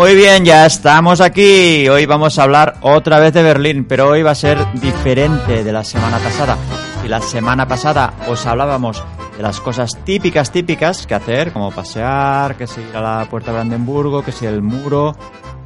Muy 0.00 0.14
bien, 0.14 0.46
ya 0.46 0.64
estamos 0.64 1.20
aquí. 1.20 1.86
Hoy 1.86 2.06
vamos 2.06 2.38
a 2.38 2.44
hablar 2.44 2.76
otra 2.80 3.20
vez 3.20 3.34
de 3.34 3.42
Berlín, 3.42 3.84
pero 3.84 4.08
hoy 4.08 4.22
va 4.22 4.30
a 4.30 4.34
ser 4.34 4.56
diferente 4.80 5.62
de 5.62 5.72
la 5.74 5.84
semana 5.84 6.16
pasada. 6.16 6.56
Y 7.04 7.08
la 7.08 7.20
semana 7.20 7.68
pasada 7.68 8.14
os 8.26 8.46
hablábamos 8.46 9.04
de 9.36 9.42
las 9.42 9.60
cosas 9.60 9.90
típicas, 10.02 10.50
típicas 10.50 11.06
que 11.06 11.14
hacer, 11.14 11.52
como 11.52 11.70
pasear, 11.70 12.56
que 12.56 12.66
si 12.66 12.80
ir 12.80 12.96
a 12.96 13.18
la 13.18 13.26
Puerta 13.28 13.50
de 13.50 13.58
Brandenburgo, 13.58 14.24
que 14.24 14.32
si 14.32 14.46
el 14.46 14.62
muro. 14.62 15.14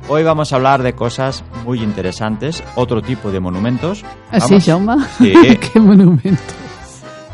Hoy 0.09 0.25
vamos 0.25 0.53
a 0.53 0.57
hablar 0.57 0.83
de 0.83 0.95
cosas 0.95 1.45
muy 1.65 1.81
interesantes, 1.81 2.61
otro 2.75 3.03
tipo 3.03 3.31
de 3.31 3.39
monumentos. 3.39 4.05
¿Así? 4.33 4.61
Sí. 4.61 4.73
¡Qué 5.73 5.79
monumento! 5.79 6.43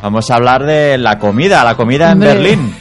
Vamos 0.02 0.30
a 0.30 0.34
hablar 0.34 0.66
de 0.66 0.98
la 0.98 1.18
comida, 1.18 1.64
la 1.64 1.78
comida 1.78 2.08
en 2.08 2.12
Hombre. 2.12 2.28
Berlín. 2.28 2.74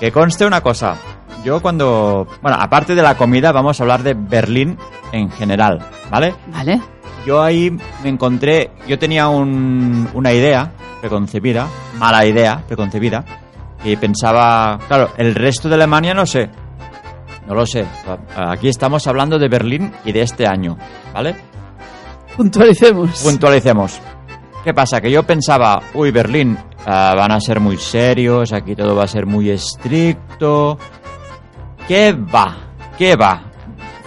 Que 0.00 0.10
conste 0.10 0.46
una 0.46 0.62
cosa. 0.62 0.96
Yo 1.44 1.60
cuando... 1.62 2.26
Bueno, 2.42 2.56
aparte 2.60 2.94
de 2.94 3.02
la 3.02 3.16
comida, 3.16 3.50
vamos 3.52 3.80
a 3.80 3.82
hablar 3.84 4.02
de 4.02 4.14
Berlín 4.14 4.76
en 5.12 5.30
general, 5.30 5.78
¿vale? 6.10 6.34
¿Vale? 6.52 6.80
Yo 7.26 7.42
ahí 7.42 7.70
me 8.02 8.08
encontré... 8.08 8.70
Yo 8.86 8.98
tenía 8.98 9.28
un- 9.28 10.08
una 10.14 10.32
idea 10.32 10.70
preconcebida, 11.00 11.66
mala 11.98 12.26
idea 12.26 12.62
preconcebida, 12.66 13.24
y 13.84 13.96
pensaba... 13.96 14.78
Claro, 14.86 15.10
el 15.16 15.34
resto 15.34 15.68
de 15.68 15.76
Alemania 15.76 16.12
no 16.14 16.26
sé. 16.26 16.50
No 17.46 17.54
lo 17.54 17.64
sé. 17.66 17.86
Aquí 18.36 18.68
estamos 18.68 19.06
hablando 19.06 19.38
de 19.38 19.48
Berlín 19.48 19.92
y 20.04 20.12
de 20.12 20.22
este 20.22 20.46
año, 20.46 20.76
¿vale? 21.14 21.34
Puntualicemos. 22.36 23.22
Puntualicemos. 23.22 23.98
¿Qué 24.62 24.74
pasa? 24.74 25.00
Que 25.00 25.10
yo 25.10 25.22
pensaba, 25.22 25.80
uy, 25.94 26.10
Berlín, 26.10 26.56
ah, 26.86 27.14
van 27.16 27.32
a 27.32 27.40
ser 27.40 27.60
muy 27.60 27.76
serios, 27.78 28.52
aquí 28.52 28.76
todo 28.76 28.94
va 28.94 29.04
a 29.04 29.08
ser 29.08 29.24
muy 29.26 29.48
estricto. 29.50 30.78
¿Qué 31.90 32.12
va? 32.12 32.56
¿Qué 32.96 33.16
va? 33.16 33.42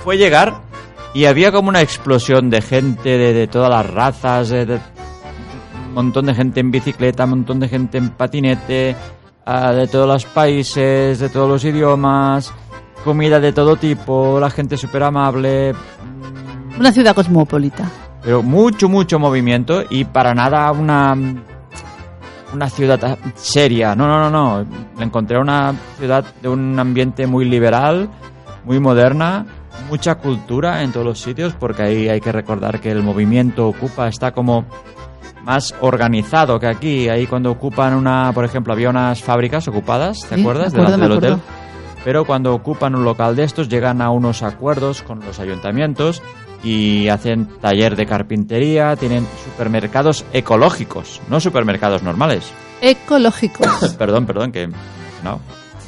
Fue 0.05 0.15
llegar 0.17 0.53
y 1.13 1.25
había 1.25 1.51
como 1.51 1.67
una 1.67 1.81
explosión 1.81 2.49
de 2.49 2.61
gente 2.61 3.09
de, 3.17 3.33
de 3.33 3.47
todas 3.47 3.69
las 3.69 3.89
razas, 3.89 4.47
de, 4.47 4.65
de- 4.65 4.79
un 5.89 5.93
montón 5.93 6.27
de 6.27 6.33
gente 6.33 6.61
en 6.61 6.71
bicicleta, 6.71 7.25
un 7.25 7.31
montón 7.31 7.59
de 7.59 7.67
gente 7.67 7.97
en 7.97 8.11
patinete, 8.11 8.95
ah, 9.45 9.73
de 9.73 9.87
todos 9.87 10.07
los 10.07 10.23
países, 10.23 11.19
de 11.19 11.27
todos 11.27 11.49
los 11.49 11.65
idiomas, 11.65 12.53
comida 13.03 13.41
de 13.41 13.51
todo 13.51 13.75
tipo, 13.75 14.39
la 14.39 14.49
gente 14.49 14.77
súper 14.77 15.03
amable, 15.03 15.73
Una 16.79 16.91
ciudad 16.93 17.13
cosmopolita. 17.13 17.83
pero 18.23 18.41
mucho, 18.41 18.87
mucho 18.87 19.19
movimiento 19.19 19.83
y 19.89 20.05
para 20.05 20.33
nada 20.33 20.71
una 20.71 21.15
una 22.53 22.69
ciudad 22.69 23.17
seria. 23.35 23.95
No, 23.95 24.07
no, 24.07 24.29
no, 24.29 24.29
no. 24.29 24.65
Encontré 25.03 25.37
una 25.39 25.73
ciudad 25.97 26.23
de 26.41 26.49
un 26.49 26.79
ambiente 26.79 27.27
muy 27.27 27.45
liberal, 27.45 28.09
muy 28.63 28.79
moderna, 28.79 29.45
mucha 29.89 30.15
cultura 30.15 30.83
en 30.83 30.91
todos 30.91 31.05
los 31.05 31.19
sitios, 31.19 31.53
porque 31.53 31.83
ahí 31.83 32.09
hay 32.09 32.21
que 32.21 32.31
recordar 32.31 32.79
que 32.79 32.91
el 32.91 33.01
movimiento 33.03 33.67
Ocupa 33.67 34.07
está 34.07 34.31
como 34.31 34.65
más 35.43 35.73
organizado 35.81 36.59
que 36.59 36.67
aquí. 36.67 37.09
Ahí 37.09 37.27
cuando 37.27 37.51
ocupan 37.51 37.93
una, 37.95 38.31
por 38.33 38.45
ejemplo, 38.45 38.71
había 38.73 38.89
unas 38.89 39.21
fábricas 39.21 39.67
ocupadas, 39.67 40.21
¿te 40.29 40.35
Sí, 40.35 40.41
acuerdas? 40.41 40.73
acuerdo, 40.73 40.91
Delante 40.91 41.07
del 41.25 41.33
hotel. 41.33 41.37
Pero 42.05 42.25
cuando 42.25 42.53
ocupan 42.53 42.95
un 42.95 43.05
local 43.05 43.35
de 43.35 43.43
estos 43.43 43.69
llegan 43.69 44.01
a 44.01 44.09
unos 44.09 44.43
acuerdos 44.43 45.01
con 45.03 45.21
los 45.21 45.39
ayuntamientos 45.39 46.21
y 46.63 47.09
hacen 47.09 47.47
taller 47.59 47.95
de 47.95 48.05
carpintería, 48.05 48.95
tienen 48.95 49.27
supermercados 49.43 50.25
ecológicos, 50.31 51.21
no 51.29 51.39
supermercados 51.39 52.03
normales. 52.03 52.45
Ecológicos. 52.81 53.67
perdón, 53.97 54.25
perdón, 54.25 54.51
que 54.51 54.67
no. 55.23 55.39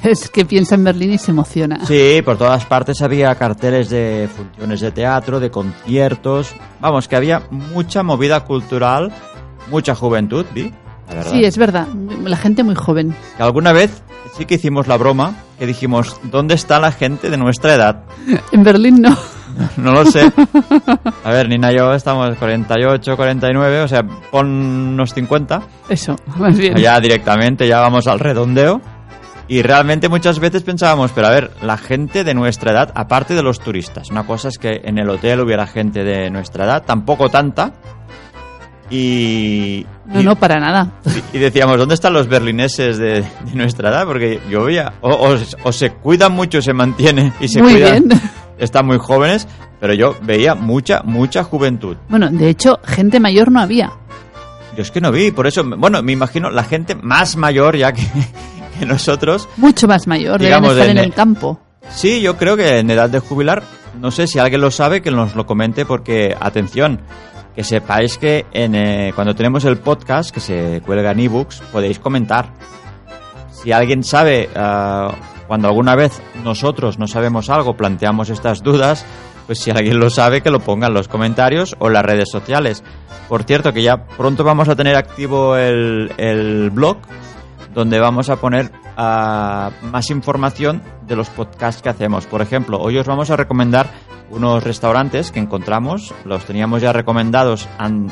es 0.03 0.29
que 0.29 0.45
piensa 0.45 0.75
en 0.75 0.83
Berlín 0.83 1.13
y 1.13 1.17
se 1.17 1.31
emociona. 1.31 1.85
Sí, 1.85 2.21
por 2.23 2.37
todas 2.37 2.65
partes 2.65 3.01
había 3.01 3.33
carteles 3.35 3.89
de 3.89 4.29
funciones 4.35 4.81
de 4.81 4.91
teatro, 4.91 5.39
de 5.39 5.49
conciertos. 5.49 6.53
Vamos, 6.81 7.07
que 7.07 7.15
había 7.15 7.43
mucha 7.49 8.03
movida 8.03 8.41
cultural, 8.43 9.13
mucha 9.69 9.95
juventud, 9.95 10.45
¿vi? 10.53 10.73
La. 11.13 11.23
Sí, 11.23 11.45
es 11.45 11.57
verdad. 11.57 11.87
La 12.23 12.37
gente 12.37 12.63
muy 12.63 12.75
joven. 12.75 13.15
Que 13.37 13.43
alguna 13.43 13.71
vez 13.71 14.01
sí 14.37 14.45
que 14.45 14.55
hicimos 14.55 14.87
la 14.87 14.97
broma, 14.97 15.35
que 15.59 15.67
dijimos, 15.67 16.19
¿dónde 16.23 16.55
está 16.55 16.79
la 16.79 16.91
gente 16.91 17.29
de 17.29 17.37
nuestra 17.37 17.75
edad? 17.75 18.03
En 18.51 18.63
Berlín 18.63 19.01
no. 19.01 19.15
No 19.77 19.91
lo 19.93 20.05
sé. 20.05 20.31
A 21.23 21.29
ver, 21.31 21.47
Nina 21.49 21.71
y 21.71 21.77
yo 21.77 21.93
estamos 21.93 22.35
48, 22.37 23.15
49, 23.15 23.81
o 23.81 23.87
sea, 23.87 24.03
pon 24.31 24.47
unos 24.47 25.13
50. 25.13 25.61
Eso, 25.89 26.15
más 26.37 26.57
bien. 26.57 26.75
Ya 26.77 26.99
directamente, 26.99 27.67
ya 27.67 27.79
vamos 27.79 28.07
al 28.07 28.19
redondeo. 28.19 28.81
Y 29.47 29.61
realmente 29.61 30.09
muchas 30.09 30.39
veces 30.39 30.63
pensábamos, 30.63 31.11
pero 31.11 31.27
a 31.27 31.29
ver, 31.29 31.51
la 31.61 31.77
gente 31.77 32.23
de 32.23 32.33
nuestra 32.33 32.71
edad, 32.71 32.91
aparte 32.95 33.35
de 33.35 33.43
los 33.43 33.59
turistas, 33.59 34.09
una 34.09 34.25
cosa 34.25 34.47
es 34.47 34.57
que 34.57 34.81
en 34.83 34.97
el 34.97 35.07
hotel 35.07 35.39
hubiera 35.41 35.67
gente 35.67 36.03
de 36.03 36.31
nuestra 36.31 36.65
edad, 36.65 36.83
tampoco 36.83 37.29
tanta. 37.29 37.73
Y, 38.89 39.85
No, 40.05 40.21
y- 40.21 40.23
no, 40.23 40.35
para 40.35 40.59
nada. 40.59 40.91
y 41.33 41.37
decíamos, 41.39 41.77
¿dónde 41.77 41.95
están 41.95 42.13
los 42.13 42.27
berlineses 42.27 42.97
de, 42.97 43.21
de 43.21 43.53
nuestra 43.55 43.89
edad? 43.89 44.05
Porque 44.05 44.39
yo 44.49 44.63
veía, 44.65 44.93
o, 45.01 45.09
o- 45.11 45.37
o 45.63 45.71
se 45.71 45.91
cuidan 45.91 46.31
mucho, 46.33 46.61
se 46.61 46.73
mantienen 46.73 47.33
y 47.39 47.47
se 47.47 47.61
Muy 47.61 47.73
cuidan, 47.73 48.07
bien. 48.07 48.21
Están 48.57 48.85
muy 48.85 48.97
jóvenes, 48.97 49.47
pero 49.79 49.93
yo 49.93 50.15
veía 50.21 50.55
mucha, 50.55 51.01
mucha 51.03 51.43
juventud. 51.43 51.97
Bueno, 52.09 52.29
de 52.29 52.49
hecho, 52.49 52.79
gente 52.85 53.19
mayor 53.19 53.51
no 53.51 53.59
había. 53.59 53.91
Yo 54.75 54.81
es 54.81 54.91
que 54.91 54.99
no 55.01 55.11
vi, 55.11 55.31
por 55.31 55.47
eso, 55.47 55.63
bueno, 55.63 56.01
me 56.03 56.11
imagino 56.11 56.49
la 56.49 56.63
gente 56.63 56.95
más 56.95 57.37
mayor 57.37 57.77
ya 57.77 57.91
que, 57.93 58.01
que 58.79 58.85
nosotros. 58.85 59.47
Mucho 59.57 59.87
más 59.87 60.07
mayor. 60.07 60.39
Digamos, 60.39 60.71
estar 60.71 60.85
de 60.85 60.91
en 60.91 60.97
ne- 60.97 61.03
el 61.03 61.13
campo. 61.13 61.59
Sí, 61.91 62.19
yo 62.21 62.35
creo 62.35 62.57
que 62.57 62.79
en 62.79 62.89
edad 62.89 63.09
de 63.09 63.19
jubilar, 63.19 63.63
no 64.01 64.11
sé 64.11 64.27
si 64.27 64.39
alguien 64.39 64.61
lo 64.61 64.71
sabe, 64.71 65.01
que 65.01 65.11
nos 65.11 65.35
lo 65.35 65.45
comente, 65.45 65.85
porque, 65.85 66.35
atención, 66.39 66.99
que 67.55 67.63
sepáis 67.63 68.17
que 68.17 68.45
en, 68.51 68.75
eh, 68.75 69.11
cuando 69.15 69.35
tenemos 69.35 69.63
el 69.65 69.77
podcast, 69.77 70.31
que 70.31 70.39
se 70.39 70.81
cuelga 70.85 71.11
en 71.11 71.19
ebooks, 71.21 71.61
podéis 71.71 71.99
comentar. 71.99 72.49
Si 73.51 73.71
alguien 73.71 74.03
sabe, 74.03 74.49
ah, 74.55 75.13
cuando 75.47 75.67
alguna 75.67 75.95
vez 75.95 76.21
nosotros 76.43 76.97
no 76.99 77.07
sabemos 77.07 77.49
algo, 77.49 77.75
planteamos 77.77 78.29
estas 78.29 78.63
dudas, 78.63 79.05
pues 79.45 79.59
si 79.59 79.71
alguien 79.71 79.99
lo 79.99 80.09
sabe, 80.09 80.41
que 80.41 80.49
lo 80.51 80.59
ponga 80.59 80.87
en 80.87 80.93
los 80.93 81.07
comentarios 81.07 81.75
o 81.79 81.87
en 81.87 81.93
las 81.93 82.05
redes 82.05 82.29
sociales. 82.31 82.83
Por 83.29 83.43
cierto, 83.43 83.73
que 83.73 83.83
ya 83.83 84.05
pronto 84.05 84.43
vamos 84.43 84.69
a 84.69 84.75
tener 84.75 84.95
activo 84.95 85.55
el, 85.57 86.11
el 86.17 86.69
blog, 86.71 86.97
donde 87.73 87.99
vamos 87.99 88.29
a 88.29 88.37
poner 88.37 88.71
ah, 88.97 89.69
más 89.81 90.09
información 90.09 90.81
de 91.07 91.15
los 91.15 91.29
podcasts 91.29 91.81
que 91.81 91.89
hacemos. 91.89 92.25
Por 92.25 92.41
ejemplo, 92.41 92.79
hoy 92.79 92.97
os 92.97 93.05
vamos 93.07 93.29
a 93.29 93.35
recomendar 93.35 93.87
unos 94.31 94.63
restaurantes 94.63 95.31
que 95.31 95.39
encontramos, 95.39 96.13
los 96.23 96.45
teníamos 96.45 96.81
ya 96.81 96.93
recomendados 96.93 97.67
an- 97.77 98.09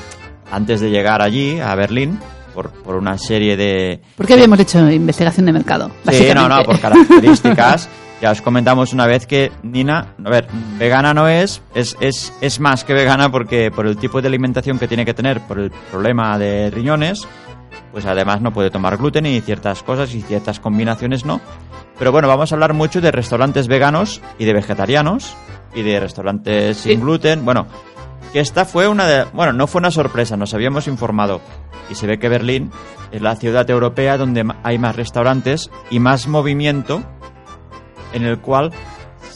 antes 0.51 0.81
de 0.81 0.91
llegar 0.91 1.21
allí, 1.21 1.59
a 1.59 1.73
Berlín, 1.75 2.19
por, 2.53 2.71
por 2.71 2.95
una 2.95 3.17
serie 3.17 3.57
de... 3.57 4.01
Porque 4.15 4.33
habíamos 4.33 4.59
hecho 4.59 4.89
investigación 4.89 5.45
de 5.45 5.53
mercado. 5.53 5.91
Sí, 6.11 6.27
no, 6.33 6.47
no, 6.47 6.63
por 6.63 6.79
características. 6.79 7.89
Ya 8.21 8.31
os 8.31 8.41
comentamos 8.41 8.93
una 8.93 9.05
vez 9.05 9.27
que 9.27 9.51
Nina, 9.63 10.13
a 10.23 10.29
ver, 10.29 10.47
vegana 10.79 11.13
no 11.13 11.27
es, 11.27 11.61
es, 11.75 11.97
es, 11.99 12.31
es 12.39 12.57
más 12.61 12.85
que 12.85 12.93
vegana 12.93 13.29
porque 13.29 13.69
por 13.69 13.85
el 13.85 13.97
tipo 13.97 14.21
de 14.21 14.29
alimentación 14.29 14.79
que 14.79 14.87
tiene 14.87 15.03
que 15.03 15.13
tener, 15.13 15.41
por 15.41 15.59
el 15.59 15.71
problema 15.91 16.37
de 16.39 16.69
riñones, 16.71 17.27
pues 17.91 18.05
además 18.05 18.39
no 18.39 18.53
puede 18.53 18.69
tomar 18.69 18.95
gluten 18.95 19.25
y 19.25 19.41
ciertas 19.41 19.83
cosas 19.83 20.13
y 20.15 20.21
ciertas 20.21 20.61
combinaciones 20.61 21.25
no. 21.25 21.41
Pero 21.99 22.13
bueno, 22.13 22.29
vamos 22.29 22.49
a 22.49 22.55
hablar 22.55 22.71
mucho 22.73 23.01
de 23.01 23.11
restaurantes 23.11 23.67
veganos 23.67 24.21
y 24.39 24.45
de 24.45 24.53
vegetarianos 24.53 25.35
y 25.75 25.81
de 25.81 25.99
restaurantes 25.99 26.77
sin 26.77 26.93
Sí. 26.93 27.01
gluten. 27.01 27.43
Bueno, 27.43 27.67
que 28.33 28.39
esta 28.39 28.65
fue 28.65 28.87
una 28.87 29.05
de... 29.07 29.25
Bueno, 29.33 29.53
no 29.53 29.67
fue 29.67 29.79
una 29.79 29.91
sorpresa, 29.91 30.35
nos 30.35 30.53
habíamos 30.53 30.87
informado. 30.87 31.39
Y 31.89 31.95
se 31.95 32.07
ve 32.07 32.17
que 32.19 32.27
Berlín 32.29 32.71
es 33.11 33.21
la 33.21 33.35
ciudad 33.35 33.69
europea 33.69 34.17
donde 34.17 34.43
hay 34.63 34.77
más 34.79 34.95
restaurantes 34.95 35.69
y 35.91 35.99
más 35.99 36.27
movimiento 36.27 37.03
en 38.13 38.23
el 38.25 38.39
cual 38.39 38.71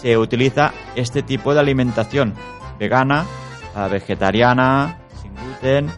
se 0.01 0.17
utiliza 0.17 0.71
este 0.95 1.21
tipo 1.23 1.53
de 1.53 1.59
alimentación 1.59 2.33
vegana, 2.79 3.25
vegetariana, 3.91 4.97
sin 5.21 5.31
gluten. 5.35 5.91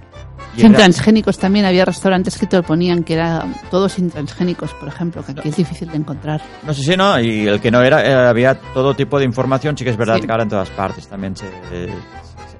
y 0.55 0.61
Sin 0.61 0.69
rea- 0.71 0.79
transgénicos 0.79 1.37
también 1.37 1.65
había 1.65 1.85
restaurantes 1.85 2.37
que 2.37 2.47
te 2.47 2.57
lo 2.57 2.63
ponían 2.63 3.03
que 3.03 3.13
era 3.13 3.45
todos 3.69 3.93
sin 3.93 4.09
transgénicos, 4.09 4.73
por 4.73 4.87
ejemplo, 4.89 5.23
que 5.23 5.33
aquí 5.33 5.49
es 5.49 5.55
difícil 5.55 5.89
de 5.89 5.97
encontrar. 5.97 6.41
No 6.63 6.73
sé 6.73 6.83
si 6.83 6.97
no, 6.97 7.19
y 7.19 7.47
el 7.47 7.59
que 7.61 7.71
no 7.71 7.81
era, 7.81 8.03
eh, 8.05 8.27
había 8.27 8.55
todo 8.73 8.93
tipo 8.95 9.19
de 9.19 9.25
información, 9.25 9.77
sí 9.77 9.83
que 9.83 9.91
es 9.91 9.97
verdad 9.97 10.15
Sí. 10.15 10.21
que 10.25 10.31
ahora 10.31 10.43
en 10.43 10.49
todas 10.49 10.69
partes 10.71 11.07
también 11.07 11.35
se, 11.35 11.47
eh, 11.71 11.93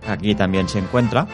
aquí 0.07 0.35
también 0.35 0.67
se 0.69 0.79
encuentra. 0.79 1.27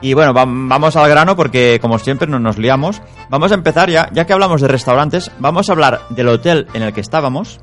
Y 0.00 0.14
bueno, 0.14 0.32
va- 0.32 0.44
vamos 0.46 0.94
al 0.96 1.08
grano 1.08 1.34
porque 1.34 1.78
como 1.80 1.98
siempre 1.98 2.28
no 2.28 2.38
nos 2.38 2.56
liamos. 2.58 3.02
Vamos 3.30 3.50
a 3.50 3.54
empezar 3.54 3.90
ya, 3.90 4.08
ya 4.12 4.26
que 4.26 4.32
hablamos 4.32 4.60
de 4.60 4.68
restaurantes, 4.68 5.30
vamos 5.40 5.68
a 5.68 5.72
hablar 5.72 6.00
del 6.10 6.28
hotel 6.28 6.68
en 6.72 6.82
el 6.82 6.92
que 6.92 7.00
estábamos, 7.00 7.58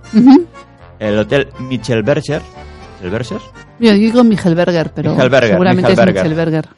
el 1.00 1.18
hotel 1.20 1.50
Michelberger. 1.60 2.42
¿Michelberger? 3.02 3.40
Yo 3.80 3.92
digo 3.94 4.24
Michelberger, 4.24 4.92
pero 4.94 5.12
Michelberger, 5.12 5.50
seguramente 5.52 5.90
Michelberger. 5.90 6.18
es 6.18 6.24
Michelberger. 6.24 6.70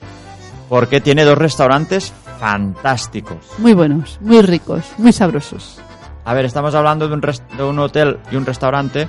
Porque 0.70 1.02
tiene 1.02 1.24
dos 1.26 1.38
restaurantes 1.38 2.14
fantásticos. 2.40 3.38
Muy 3.58 3.74
buenos, 3.74 4.20
muy 4.22 4.42
ricos, 4.42 4.84
muy 4.98 5.12
sabrosos. 5.12 5.80
A 6.26 6.34
ver, 6.34 6.46
estamos 6.46 6.76
hablando 6.76 7.08
de 7.08 7.14
un, 7.14 7.22
de 7.22 7.64
un 7.64 7.80
hotel 7.80 8.18
y 8.32 8.36
un 8.36 8.46
restaurante. 8.46 9.08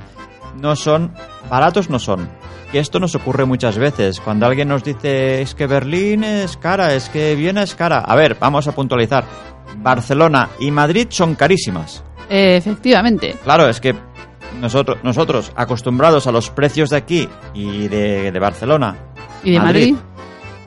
No 0.61 0.77
son 0.77 1.13
baratos, 1.51 1.91
no 1.91 1.99
son. 1.99 2.29
Que 2.73 2.79
esto 2.79 3.01
nos 3.01 3.15
ocurre 3.15 3.45
muchas 3.47 3.79
veces. 3.79 4.21
Cuando 4.21 4.47
alguien 4.47 4.69
nos 4.69 4.85
dice 4.85 5.41
es 5.41 5.55
que 5.55 5.67
Berlín 5.67 6.23
es 6.25 6.57
cara, 6.57 6.95
es 6.95 7.09
que 7.09 7.35
Viena 7.35 7.63
es 7.63 7.75
cara. 7.75 8.01
A 8.01 8.15
ver, 8.15 8.37
vamos 8.39 8.69
a 8.69 8.73
puntualizar. 8.73 9.25
Barcelona 9.79 10.49
y 10.59 10.71
Madrid 10.71 11.07
son 11.11 11.35
carísimas. 11.35 12.03
Eh, 12.29 12.57
efectivamente. 12.57 13.37
Claro, 13.43 13.69
es 13.69 13.81
que 13.81 13.95
nosotros, 14.61 14.99
nosotros 15.03 15.53
acostumbrados 15.57 16.27
a 16.27 16.33
los 16.33 16.51
precios 16.51 16.91
de 16.91 16.97
aquí 16.97 17.29
y 17.55 17.89
de, 17.89 18.33
de 18.33 18.39
Barcelona 18.39 18.97
¿Y 19.43 19.53
de 19.53 19.61
Madrid? 19.61 19.97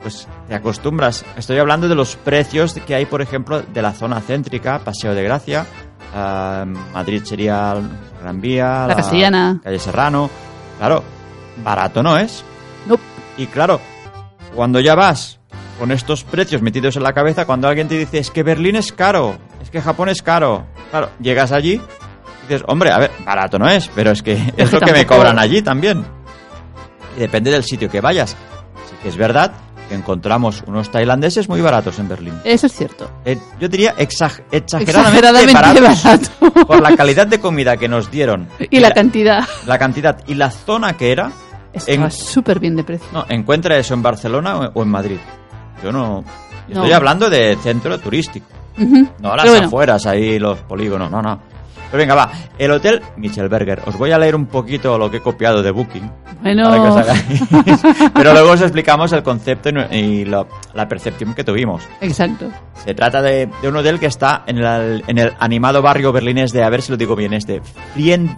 pues 0.02 0.26
te 0.48 0.54
acostumbras. 0.54 1.24
Estoy 1.36 1.58
hablando 1.58 1.88
de 1.88 1.94
los 1.94 2.16
precios 2.16 2.74
que 2.74 2.94
hay, 2.94 3.06
por 3.06 3.22
ejemplo, 3.22 3.62
de 3.62 3.82
la 3.82 3.92
zona 3.92 4.20
céntrica, 4.20 4.80
Paseo 4.80 5.14
de 5.14 5.22
Gracia, 5.22 5.66
ah, 6.14 6.64
Madrid 6.92 7.22
sería 7.24 7.76
Gran 8.20 8.40
Vía, 8.40 8.86
La 8.88 8.96
Castellana. 8.96 9.60
Calle 9.62 9.78
Serrano. 9.78 10.28
Claro, 10.78 11.04
barato 11.58 12.02
no 12.02 12.16
es. 12.18 12.44
Nope. 12.86 13.02
Y 13.36 13.46
claro, 13.46 13.80
cuando 14.54 14.80
ya 14.80 14.94
vas 14.94 15.38
con 15.78 15.90
estos 15.92 16.24
precios 16.24 16.62
metidos 16.62 16.96
en 16.96 17.02
la 17.02 17.12
cabeza, 17.12 17.44
cuando 17.46 17.68
alguien 17.68 17.88
te 17.88 17.96
dice 17.98 18.18
es 18.18 18.30
que 18.30 18.42
Berlín 18.42 18.76
es 18.76 18.92
caro, 18.92 19.36
es 19.62 19.70
que 19.70 19.80
Japón 19.80 20.08
es 20.08 20.22
caro, 20.22 20.66
claro, 20.90 21.10
llegas 21.20 21.50
allí 21.52 21.74
y 21.74 22.42
dices, 22.48 22.62
hombre, 22.68 22.90
a 22.92 22.98
ver, 22.98 23.10
barato 23.24 23.58
no 23.58 23.68
es, 23.68 23.88
pero 23.94 24.10
es 24.10 24.22
que 24.22 24.32
es 24.56 24.70
que 24.70 24.74
lo 24.74 24.80
que 24.80 24.92
me 24.92 24.98
tampoco- 25.04 25.16
cobran 25.16 25.38
allí 25.38 25.62
también. 25.62 26.04
Y 27.16 27.20
depende 27.20 27.50
del 27.50 27.64
sitio 27.64 27.90
que 27.90 28.00
vayas. 28.00 28.30
Sí 28.88 28.94
que 29.02 29.08
es 29.08 29.16
verdad 29.16 29.52
que 29.52 29.61
encontramos 29.94 30.62
unos 30.66 30.90
tailandeses 30.90 31.48
muy 31.48 31.60
baratos 31.60 31.98
en 31.98 32.08
Berlín. 32.08 32.34
Eso 32.44 32.66
es 32.66 32.72
cierto. 32.72 33.10
Eh, 33.24 33.38
yo 33.60 33.68
diría 33.68 33.94
exag- 33.96 34.42
exageradamente, 34.50 35.28
Exageradamente 35.28 35.80
baratos 35.80 36.30
barato. 36.40 36.66
por 36.66 36.80
la 36.82 36.96
calidad 36.96 37.26
de 37.26 37.38
comida 37.40 37.76
que 37.76 37.88
nos 37.88 38.10
dieron 38.10 38.48
y 38.70 38.80
la 38.80 38.90
cantidad. 38.92 39.44
la 39.66 39.78
cantidad 39.78 40.18
y 40.26 40.34
la 40.34 40.50
zona 40.50 40.96
que 40.96 41.12
era. 41.12 41.30
Estaba 41.72 42.10
súper 42.10 42.58
bien 42.60 42.76
de 42.76 42.84
precio. 42.84 43.06
no, 43.12 43.24
encuentra 43.30 43.76
eso 43.78 43.94
en 43.94 44.02
Barcelona 44.02 44.70
o 44.74 44.82
en 44.82 44.88
Madrid. 44.88 45.18
Yo 45.82 45.90
no. 45.92 46.22
yo 46.68 46.74
No. 46.74 46.80
Estoy 46.82 46.92
hablando 46.92 47.30
de 47.30 47.56
centro 47.62 47.98
turístico. 47.98 48.46
Ujú. 48.78 49.08
No 49.20 49.36
las 49.36 49.48
bueno, 49.48 49.66
afueras, 49.66 50.06
ahí 50.06 50.38
los 50.38 50.58
polígonos, 50.60 51.10
no, 51.10 51.20
no. 51.22 51.40
Pero 51.92 51.98
venga, 52.00 52.14
va. 52.14 52.32
El 52.58 52.70
hotel 52.72 53.00
Michelberger. 53.18 53.82
Os 53.86 53.96
voy 53.96 54.10
a 54.12 54.18
leer 54.18 54.34
un 54.34 54.46
poquito 54.46 54.96
lo 54.98 55.10
que 55.10 55.18
he 55.18 55.20
copiado 55.20 55.62
de 55.62 55.70
Booking. 55.70 56.10
Bueno. 56.42 56.64
para 56.70 56.82
que 56.82 56.88
os 56.88 56.96
hagáis. 56.96 57.42
Pero 58.14 58.32
luego 58.32 58.50
os 58.52 58.60
explicamos 58.62 59.12
el 59.12 59.22
concepto 59.22 59.68
y, 59.90 60.24
lo- 60.24 60.48
la 60.74 60.88
percepción 60.88 61.34
que 61.34 61.44
tuvimos. 61.44 61.82
Exacto. 62.00 62.50
Se 62.84 62.94
trata 62.94 63.20
de, 63.22 63.48
de 63.60 63.68
un 63.68 63.76
hotel 63.76 64.00
que 64.00 64.06
está 64.06 64.42
en 64.46 64.58
el, 64.58 65.04
en 65.06 65.18
el 65.18 65.32
animado 65.38 65.82
barrio 65.82 66.12
berlinés 66.12 66.50
de, 66.52 66.64
a 66.64 66.70
ver 66.70 66.80
si 66.82 66.90
lo 66.90 66.96
digo 66.96 67.14
bien, 67.14 67.34
este. 67.34 67.60
Frien... 67.92 68.36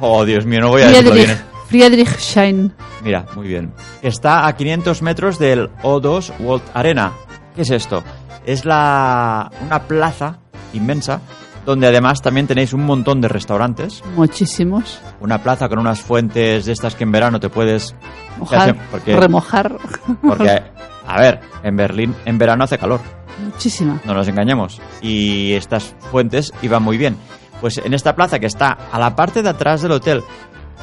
Oh, 0.00 0.24
Dios 0.24 0.46
mío, 0.46 0.60
no 0.60 0.68
voy 0.68 0.82
a 0.82 0.86
decirlo 0.88 1.12
bien. 1.12 1.36
Friedrichshain. 1.68 2.72
Mira, 3.02 3.26
muy 3.34 3.48
bien. 3.48 3.72
Está 4.02 4.46
a 4.46 4.56
500 4.56 5.02
metros 5.02 5.38
del 5.38 5.70
O2 5.82 6.32
World 6.40 6.62
Arena. 6.74 7.12
¿Qué 7.56 7.62
es 7.62 7.70
esto? 7.70 8.02
Es 8.46 8.64
la 8.64 9.50
una 9.64 9.82
plaza 9.82 10.38
inmensa 10.72 11.20
donde 11.64 11.86
además 11.86 12.20
también 12.22 12.46
tenéis 12.46 12.72
un 12.72 12.84
montón 12.84 13.20
de 13.20 13.28
restaurantes. 13.28 14.02
Muchísimos. 14.16 15.00
Una 15.20 15.42
plaza 15.42 15.68
con 15.68 15.78
unas 15.78 16.00
fuentes 16.00 16.64
de 16.66 16.72
estas 16.72 16.94
que 16.94 17.04
en 17.04 17.12
verano 17.12 17.40
te 17.40 17.48
puedes 17.48 17.94
Mojar, 18.38 18.76
porque- 18.90 19.16
remojar. 19.16 19.76
porque 20.22 20.62
a 21.06 21.20
ver, 21.20 21.40
en 21.62 21.76
Berlín 21.76 22.14
en 22.24 22.38
verano 22.38 22.64
hace 22.64 22.78
calor, 22.78 23.00
Muchísima. 23.44 24.00
no 24.04 24.14
nos 24.14 24.28
engañemos. 24.28 24.80
Y 25.00 25.52
estas 25.54 25.94
fuentes 26.10 26.52
iban 26.62 26.82
muy 26.82 26.96
bien. 26.98 27.16
Pues 27.60 27.78
en 27.78 27.94
esta 27.94 28.14
plaza 28.14 28.38
que 28.38 28.46
está 28.46 28.76
a 28.92 28.98
la 28.98 29.14
parte 29.16 29.42
de 29.42 29.48
atrás 29.48 29.80
del 29.82 29.92
hotel, 29.92 30.22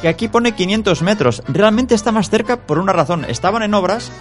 que 0.02 0.08
aquí 0.08 0.28
pone 0.30 0.54
500 0.54 1.02
metros, 1.04 1.44
realmente 1.48 1.94
está 1.94 2.12
más 2.12 2.30
cerca 2.30 2.58
por 2.58 2.80
una 2.80 2.92
razón. 2.94 3.26
Estaban 3.28 3.62
en 3.62 3.74
obras 3.76 4.12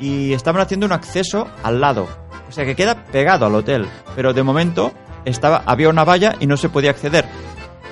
y 0.00 0.32
estaban 0.32 0.60
haciendo 0.62 0.86
un 0.86 0.92
acceso 0.92 1.46
al 1.62 1.80
lado. 1.80 2.08
O 2.48 2.52
sea 2.52 2.64
que 2.64 2.74
queda 2.74 3.04
pegado 3.12 3.46
al 3.46 3.54
hotel. 3.54 3.86
Pero 4.16 4.32
de 4.32 4.42
momento 4.42 4.92
estaba, 5.28 5.62
había 5.66 5.88
una 5.88 6.04
valla 6.04 6.34
y 6.40 6.46
no 6.46 6.56
se 6.56 6.68
podía 6.68 6.90
acceder. 6.90 7.24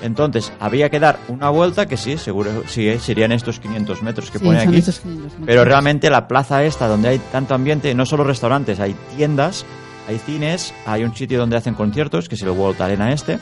Entonces 0.01 0.53
había 0.59 0.89
que 0.89 0.99
dar 0.99 1.17
una 1.27 1.49
vuelta 1.49 1.87
que 1.87 1.97
sí, 1.97 2.17
seguro, 2.17 2.63
sí, 2.67 2.87
eh, 2.87 2.99
serían 2.99 3.31
estos 3.31 3.59
500 3.59 4.03
metros 4.03 4.29
que 4.29 4.37
Sí, 4.37 4.45
pone 4.45 4.59
aquí. 4.59 4.77
esos 4.77 4.99
500 4.99 5.23
metros. 5.31 5.45
Pero 5.47 5.65
realmente 5.65 6.09
la 6.09 6.27
plaza 6.27 6.63
esta, 6.63 6.87
donde 6.87 7.09
hay 7.09 7.19
tanto 7.31 7.55
ambiente, 7.55 7.93
no 7.95 8.05
solo 8.05 8.23
restaurantes, 8.23 8.79
hay 8.79 8.95
tiendas, 9.15 9.65
hay 10.07 10.19
cines, 10.19 10.73
hay 10.85 11.03
un 11.03 11.15
sitio 11.15 11.39
donde 11.39 11.57
hacen 11.57 11.73
conciertos, 11.73 12.29
que 12.29 12.35
es 12.35 12.41
el 12.43 12.49
World 12.49 12.79
Arena 12.81 13.11
este. 13.11 13.39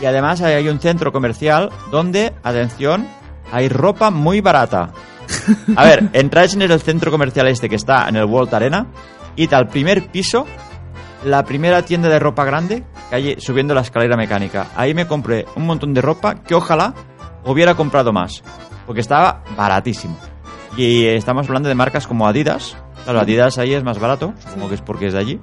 Y 0.00 0.06
además 0.06 0.40
hay, 0.40 0.54
hay 0.54 0.68
un 0.68 0.80
centro 0.80 1.12
comercial 1.12 1.70
donde, 1.90 2.32
atención, 2.42 3.06
hay 3.52 3.68
ropa 3.68 4.10
muy 4.10 4.40
barata. 4.40 4.90
A 5.76 5.84
ver, 5.84 6.08
entráis 6.14 6.54
en 6.54 6.62
el 6.62 6.80
centro 6.80 7.10
comercial 7.10 7.48
este 7.48 7.68
que 7.68 7.76
está 7.76 8.08
en 8.08 8.16
el 8.16 8.24
World 8.24 8.54
Arena, 8.54 8.86
id 9.36 9.52
al 9.52 9.68
primer 9.68 10.06
piso, 10.08 10.46
la 11.24 11.44
primera 11.44 11.82
tienda 11.82 12.08
de 12.08 12.18
ropa 12.18 12.44
grande 12.44 12.84
que 13.10 13.16
hay 13.16 13.40
subiendo 13.40 13.74
la 13.74 13.80
escalera 13.80 14.16
mecánica. 14.16 14.68
Ahí 14.76 14.94
me 14.94 15.06
compré 15.06 15.46
un 15.56 15.66
montón 15.66 15.94
de 15.94 16.00
ropa 16.02 16.36
que 16.42 16.54
ojalá 16.54 16.94
hubiera 17.44 17.74
comprado 17.74 18.12
más, 18.12 18.42
porque 18.86 19.00
estaba 19.00 19.42
baratísimo. 19.56 20.16
Y 20.76 21.06
estamos 21.06 21.46
hablando 21.46 21.68
de 21.68 21.74
marcas 21.74 22.06
como 22.06 22.26
Adidas. 22.26 22.76
Claro, 23.04 23.20
Adidas 23.20 23.58
ahí 23.58 23.72
es 23.72 23.82
más 23.84 23.98
barato, 23.98 24.34
supongo 24.38 24.68
que 24.68 24.74
es 24.74 24.82
porque 24.82 25.06
es 25.06 25.12
de 25.14 25.18
allí. 25.18 25.40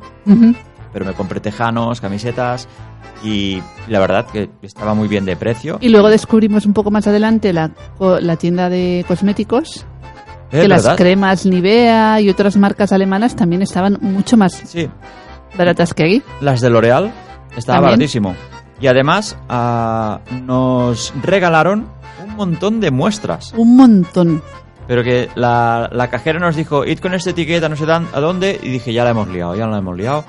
Pero 0.92 1.06
me 1.06 1.14
compré 1.14 1.40
tejanos, 1.40 2.02
camisetas 2.02 2.68
y 3.24 3.62
la 3.88 4.00
verdad 4.00 4.26
que 4.28 4.50
estaba 4.62 4.94
muy 4.94 5.08
bien 5.08 5.26
de 5.26 5.36
precio. 5.36 5.78
Y 5.82 5.90
luego 5.90 6.10
descubrimos 6.10 6.66
un 6.66 6.74
poco 6.74 6.92
más 6.92 7.08
adelante 7.08 7.54
la, 7.54 7.72
la 8.00 8.36
tienda 8.36 8.70
de 8.70 9.06
cosméticos, 9.08 9.86
Es 10.52 10.62
que 10.62 10.68
las 10.68 10.88
cremas 10.90 11.46
Nivea 11.46 12.20
y 12.22 12.30
otras 12.30 12.58
marcas 12.58 12.92
alemanas 12.92 13.36
también 13.36 13.62
estaban 13.62 13.98
mucho 14.02 14.38
más 14.38 14.54
Sí, 14.54 14.88
baratas 15.58 15.94
que 15.94 16.04
aquí. 16.04 16.24
las 16.42 16.62
de 16.62 16.70
L'Oreal 16.70 17.12
estaba 17.56 17.78
También. 17.78 17.92
baratísimo. 18.00 18.36
Y 18.82 18.88
además 18.88 19.38
ah, 19.50 20.20
nos 20.44 21.14
regalaron 21.22 21.88
un 22.26 22.36
montón 22.36 22.80
de 22.80 22.92
muestras. 22.92 23.54
Un 23.56 23.76
montón. 23.78 24.42
Pero 24.88 25.04
que 25.04 25.30
la, 25.36 25.90
la 25.94 26.10
cajera 26.10 26.40
nos 26.40 26.56
dijo, 26.58 26.84
id 26.86 27.00
con 27.00 27.14
esta 27.14 27.30
etiqueta, 27.30 27.70
no 27.70 27.76
sé 27.78 27.86
dan- 27.86 28.08
a 28.14 28.20
dónde, 28.20 28.60
y 28.62 28.70
dije, 28.70 28.92
ya 28.92 29.04
la 29.06 29.12
hemos 29.12 29.30
liado, 29.30 29.56
ya 29.56 29.66
la 29.68 29.78
hemos 29.78 29.96
liado. 29.96 30.26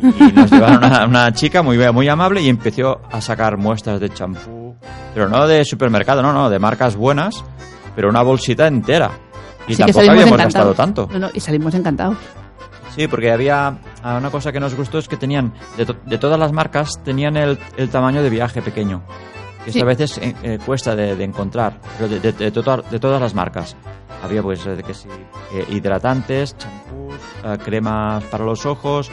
Y, 0.00 0.06
y 0.06 0.32
nos 0.32 0.50
llevaron 0.50 0.84
a 0.84 1.04
una 1.06 1.32
chica 1.32 1.62
muy, 1.62 1.76
muy 1.92 2.08
amable 2.08 2.40
y 2.40 2.48
empezó 2.48 3.00
a 3.10 3.20
sacar 3.20 3.56
muestras 3.56 3.98
de 4.00 4.08
champú, 4.10 4.76
pero 5.12 5.28
no 5.28 5.46
de 5.48 5.64
supermercado, 5.64 6.22
no, 6.22 6.32
no, 6.32 6.48
de 6.48 6.58
marcas 6.60 6.94
buenas, 6.94 7.42
pero 7.96 8.08
una 8.08 8.22
bolsita 8.22 8.68
entera. 8.68 9.10
Y 9.66 9.72
Así 9.72 9.82
tampoco 9.82 10.00
habíamos 10.10 10.34
encantados. 10.34 10.44
gastado 10.54 10.74
tanto. 10.74 11.08
No, 11.12 11.18
no, 11.18 11.30
y 11.34 11.40
salimos 11.40 11.74
encantados. 11.74 12.16
Sí, 12.94 13.06
porque 13.08 13.30
había 13.30 13.78
ah, 14.02 14.16
una 14.16 14.30
cosa 14.30 14.50
que 14.52 14.60
nos 14.60 14.74
gustó 14.74 14.98
es 14.98 15.06
que 15.08 15.16
tenían, 15.16 15.52
de, 15.76 15.86
to- 15.86 15.96
de 16.04 16.18
todas 16.18 16.38
las 16.38 16.52
marcas, 16.52 16.90
tenían 17.04 17.36
el, 17.36 17.58
el 17.76 17.88
tamaño 17.88 18.22
de 18.22 18.30
viaje 18.30 18.62
pequeño. 18.62 19.02
Que 19.64 19.70
esto 19.70 19.82
a 19.82 19.86
veces 19.86 20.18
eh, 20.18 20.34
eh, 20.42 20.58
cuesta 20.64 20.96
de, 20.96 21.14
de 21.16 21.24
encontrar, 21.24 21.78
pero 21.98 22.08
de, 22.08 22.18
de- 22.20 22.32
de 22.32 22.50
to- 22.50 22.82
de 22.90 22.98
todas 22.98 23.20
las 23.20 23.34
marcas. 23.34 23.76
Había 24.22 24.42
pues 24.42 24.66
eh, 24.66 24.82
que 24.86 24.92
sí, 24.94 25.08
eh, 25.54 25.64
hidratantes, 25.70 26.56
champús, 26.58 27.14
eh, 27.44 27.58
cremas 27.64 28.24
para 28.24 28.44
los 28.44 28.66
ojos, 28.66 29.10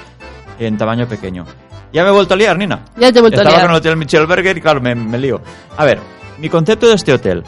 en 0.60 0.78
tamaño 0.78 1.08
pequeño. 1.08 1.46
Ya 1.94 2.04
me 2.04 2.10
he 2.10 2.14
vuelto 2.14 2.34
a 2.34 2.38
liar, 2.38 2.58
Nina. 2.58 2.84
Ya 2.98 3.12
te 3.12 3.20
he 3.20 3.22
vuelto 3.22 3.40
a 3.40 3.44
Estaba 3.44 3.58
liar. 3.58 3.62
con 3.68 3.72
el 3.72 3.78
Hotel 3.78 3.96
Michelberger 3.98 4.58
y 4.58 4.62
claro, 4.62 4.82
me, 4.82 4.96
me 4.96 5.18
lío. 5.18 5.40
A 5.78 5.86
ver, 5.86 6.00
mi 6.40 6.50
concepto 6.50 6.88
de 6.88 6.96
este 6.96 7.14
hotel 7.14 7.44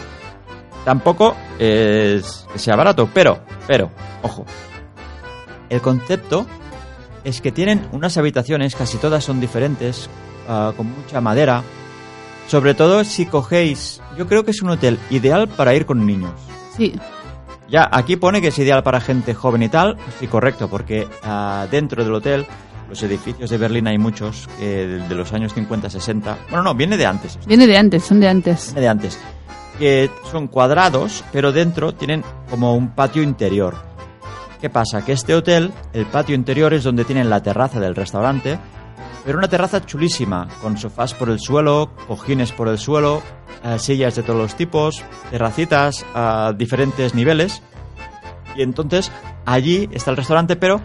tampoco 0.85 1.35
es 1.57 2.45
que 2.53 2.59
sea 2.59 2.75
barato, 2.75 3.09
pero, 3.13 3.39
pero, 3.67 3.89
ojo. 4.21 4.45
El 5.69 5.81
concepto 5.81 6.45
es 7.23 7.41
que 7.41 7.51
tienen 7.51 7.87
unas 7.91 8.17
habitaciones, 8.17 8.75
casi 8.75 8.97
todas 8.97 9.23
son 9.23 9.39
diferentes, 9.39 10.09
ah, 10.47 10.73
con 10.75 10.87
mucha 10.91 11.21
madera. 11.21 11.63
Sobre 12.47 12.73
todo 12.73 13.03
si 13.03 13.25
cogéis, 13.25 14.01
yo 14.17 14.27
creo 14.27 14.43
que 14.43 14.51
es 14.51 14.61
un 14.61 14.69
hotel 14.71 14.97
ideal 15.11 15.47
para 15.47 15.75
ir 15.75 15.85
con 15.85 16.05
niños. 16.05 16.31
Sí, 16.75 16.93
Ya, 17.69 17.87
aquí 17.91 18.15
pone 18.15 18.41
que 18.41 18.47
es 18.47 18.57
ideal 18.57 18.81
para 18.81 18.99
gente 18.99 19.35
joven 19.35 19.61
y 19.61 19.69
tal. 19.69 19.95
Sí, 20.19 20.25
correcto, 20.25 20.67
porque 20.67 21.07
ah, 21.23 21.67
dentro 21.69 22.03
del 22.03 22.15
hotel, 22.15 22.47
los 22.89 23.03
edificios 23.03 23.47
de 23.51 23.57
Berlín 23.59 23.85
hay 23.87 23.99
muchos, 23.99 24.49
eh, 24.59 25.03
de 25.07 25.15
los 25.15 25.31
años 25.33 25.55
50-60. 25.55 26.35
Bueno, 26.49 26.63
no, 26.63 26.73
viene 26.73 26.97
de 26.97 27.05
antes. 27.05 27.37
viene 27.45 27.67
de 27.67 27.77
antes, 27.77 28.03
son 28.03 28.19
de 28.19 28.27
antes. 28.27 28.65
Viene 28.67 28.81
de 28.81 28.87
antes. 28.87 29.19
Que 29.77 30.09
son 30.31 30.47
cuadrados, 30.47 31.23
pero 31.31 31.51
dentro 31.51 31.93
tienen 31.93 32.23
como 32.49 32.75
un 32.75 32.89
patio 32.95 33.21
interior. 33.21 33.75
¿Qué 34.59 34.69
pasa? 34.69 35.05
Que 35.05 35.13
este 35.13 35.35
hotel, 35.35 35.71
el 35.93 36.05
patio 36.05 36.35
interior 36.35 36.73
es 36.73 36.83
donde 36.83 37.05
tienen 37.05 37.29
la 37.29 37.41
terraza 37.41 37.79
del 37.79 37.95
restaurante, 37.95 38.59
pero 39.23 39.37
una 39.37 39.47
terraza 39.47 39.85
chulísima, 39.85 40.49
con 40.61 40.77
sofás 40.77 41.13
por 41.13 41.29
el 41.29 41.39
suelo, 41.39 41.91
cojines 42.07 42.51
por 42.51 42.67
el 42.67 42.77
suelo, 42.77 43.21
eh, 43.63 43.79
sillas 43.79 44.15
de 44.15 44.23
todos 44.23 44.37
los 44.37 44.55
tipos, 44.55 45.01
terracitas 45.31 46.05
a 46.13 46.53
diferentes 46.57 47.15
niveles. 47.15 47.61
Y 48.57 48.61
entonces 48.61 49.11
allí 49.45 49.87
está 49.93 50.11
el 50.11 50.17
restaurante, 50.17 50.57
pero 50.57 50.81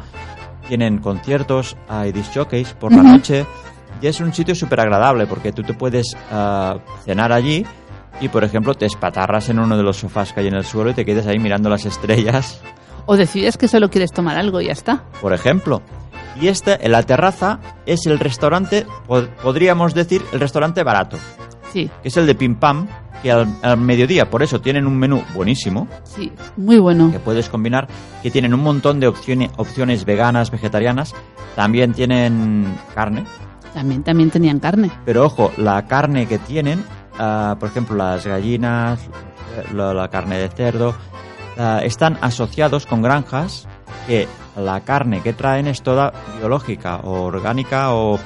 tienen 0.68 0.98
conciertos, 0.98 1.76
hay 1.88 2.12
disc 2.12 2.32
jockeys 2.32 2.74
por 2.74 2.92
la 2.92 3.02
noche. 3.02 3.44
Y 4.00 4.06
es 4.06 4.20
un 4.20 4.32
sitio 4.32 4.54
súper 4.54 4.80
agradable 4.80 5.26
porque 5.26 5.50
tú 5.50 5.62
te 5.62 5.74
puedes 5.74 6.16
ah, 6.30 6.78
cenar 7.04 7.32
allí 7.32 7.66
y, 8.20 8.28
por 8.28 8.44
ejemplo, 8.44 8.74
te 8.74 8.86
espatarras 8.86 9.48
en 9.48 9.58
uno 9.58 9.76
de 9.76 9.82
los 9.82 9.96
sofás 9.96 10.32
que 10.32 10.40
hay 10.40 10.46
en 10.48 10.54
el 10.54 10.64
suelo 10.64 10.90
y 10.90 10.94
te 10.94 11.04
quedas 11.04 11.26
ahí 11.26 11.40
mirando 11.40 11.68
las 11.68 11.86
estrellas 11.86 12.60
O 13.06 13.16
decides 13.16 13.56
que 13.58 13.68
solo 13.68 13.90
quieres 13.90 14.12
tomar 14.12 14.36
algo 14.38 14.60
y 14.60 14.66
ya 14.66 14.72
está. 14.72 15.04
por 15.20 15.32
ejemplo. 15.32 15.82
Y 16.40 16.48
este, 16.48 16.84
en 16.84 16.90
la 16.92 17.02
terraza, 17.04 17.60
es 17.86 18.06
el 18.06 18.18
restaurante, 18.18 18.86
pod- 19.06 19.28
podríamos 19.42 19.94
decir, 19.94 20.20
el 20.32 20.40
restaurante 20.40 20.82
barato, 20.82 21.16
Sí, 21.72 21.88
que 22.02 22.08
es 22.08 22.16
el 22.16 22.26
de 22.26 22.34
Pim 22.34 22.56
Pam, 22.56 22.88
que 23.22 23.30
al, 23.30 23.46
al 23.62 23.76
mediodía, 23.78 24.28
por 24.30 24.42
eso, 24.42 24.60
tienen 24.60 24.86
un 24.86 24.96
menú 24.98 25.22
buenísimo, 25.34 25.86
sí, 26.02 26.32
muy 26.56 26.78
bueno. 26.78 27.10
que 27.12 27.20
puedes 27.20 27.48
combinar, 27.48 27.86
que 28.22 28.30
tienen 28.32 28.52
un 28.52 28.60
montón 28.64 28.98
de 29.00 29.06
opciones, 29.06 29.50
opciones 29.58 30.04
veganas, 30.04 30.50
vegetarianas, 30.50 31.14
también 31.54 31.92
tienen 31.92 32.66
carne, 32.96 33.24
También, 33.72 34.02
también 34.02 34.30
tenían 34.30 34.58
carne. 34.58 34.90
pero 35.04 35.24
ojo, 35.26 35.52
la 35.56 35.86
carne 35.86 36.26
que 36.26 36.38
tienen, 36.38 36.84
ah, 37.18 37.56
por 37.60 37.68
ejemplo, 37.68 37.94
las 37.96 38.26
gallinas, 38.26 38.98
la, 39.72 39.94
la 39.94 40.08
carne 40.10 40.38
de 40.38 40.48
cerdo, 40.48 40.94
ah, 41.58 41.80
están 41.82 42.18
asociados 42.20 42.86
con 42.86 43.02
granjas 43.02 43.66
que 44.06 44.28
la 44.56 44.80
carne 44.80 45.22
que 45.22 45.32
traen 45.32 45.66
es 45.66 45.82
toda 45.82 46.12
biológica, 46.38 46.96
o 46.96 47.22
orgánica 47.24 47.92
o 47.92 48.18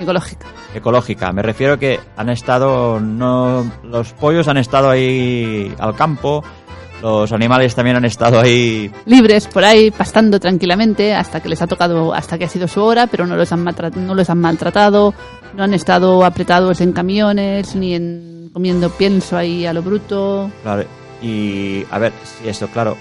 Ecológica. 0.00 0.46
ecológica. 0.74 1.32
Me 1.32 1.42
refiero 1.42 1.78
que 1.78 2.00
han 2.16 2.28
estado, 2.30 2.98
no, 3.00 3.64
los 3.84 4.12
pollos 4.12 4.48
han 4.48 4.56
estado 4.56 4.90
ahí 4.90 5.72
al 5.78 5.94
campo, 5.94 6.42
los 7.02 7.30
animales 7.32 7.74
también 7.74 7.96
han 7.96 8.04
estado 8.04 8.40
ahí. 8.40 8.90
Libres 9.04 9.46
por 9.46 9.64
ahí, 9.64 9.90
pastando 9.90 10.40
tranquilamente 10.40 11.14
hasta 11.14 11.40
que 11.40 11.48
les 11.48 11.62
ha 11.62 11.66
tocado, 11.66 12.14
hasta 12.14 12.38
que 12.38 12.44
ha 12.46 12.48
sido 12.48 12.66
su 12.66 12.82
hora, 12.82 13.06
pero 13.06 13.26
no 13.26 13.36
los 13.36 13.52
han, 13.52 13.64
no 13.64 14.14
los 14.14 14.30
han 14.30 14.40
maltratado, 14.40 15.14
no 15.54 15.62
han 15.62 15.74
estado 15.74 16.24
apretados 16.24 16.80
en 16.80 16.92
camiones, 16.92 17.76
ni 17.76 17.94
en 17.94 18.50
comiendo 18.52 18.88
pienso 18.90 19.36
ahí 19.36 19.66
a 19.66 19.72
lo 19.72 19.82
bruto. 19.82 20.50
Claro, 20.62 20.84
y 21.24 21.86
a 21.90 21.98
ver, 21.98 22.12
si 22.22 22.48
esto, 22.48 22.68
claro, 22.68 22.96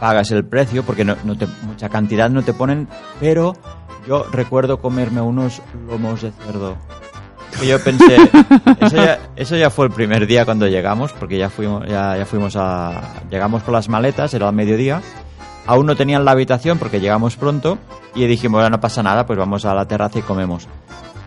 pagas 0.00 0.30
el 0.30 0.44
precio 0.44 0.82
porque 0.82 1.04
no, 1.04 1.16
no 1.24 1.36
te, 1.36 1.46
mucha 1.66 1.90
cantidad 1.90 2.30
no 2.30 2.42
te 2.42 2.54
ponen, 2.54 2.88
pero 3.20 3.54
yo 4.08 4.24
recuerdo 4.32 4.80
comerme 4.80 5.20
unos 5.20 5.60
lomos 5.86 6.22
de 6.22 6.32
cerdo. 6.32 6.76
Que 7.60 7.66
yo 7.66 7.82
pensé, 7.84 8.16
eso 8.80 8.96
ya, 8.96 9.18
eso 9.36 9.56
ya 9.56 9.68
fue 9.68 9.86
el 9.86 9.92
primer 9.92 10.26
día 10.26 10.46
cuando 10.46 10.66
llegamos, 10.66 11.12
porque 11.12 11.36
ya 11.36 11.50
fuimos, 11.50 11.86
ya, 11.86 12.16
ya 12.16 12.24
fuimos 12.24 12.56
a, 12.56 13.02
llegamos 13.30 13.62
con 13.64 13.74
las 13.74 13.90
maletas, 13.90 14.32
era 14.32 14.48
al 14.48 14.54
mediodía, 14.54 15.02
aún 15.66 15.84
no 15.84 15.96
tenían 15.96 16.24
la 16.24 16.30
habitación 16.30 16.78
porque 16.78 17.00
llegamos 17.00 17.36
pronto 17.36 17.76
y 18.14 18.26
dijimos, 18.26 18.60
bueno, 18.60 18.70
no 18.70 18.80
pasa 18.80 19.02
nada, 19.02 19.26
pues 19.26 19.38
vamos 19.38 19.66
a 19.66 19.74
la 19.74 19.86
terraza 19.86 20.20
y 20.20 20.22
comemos. 20.22 20.68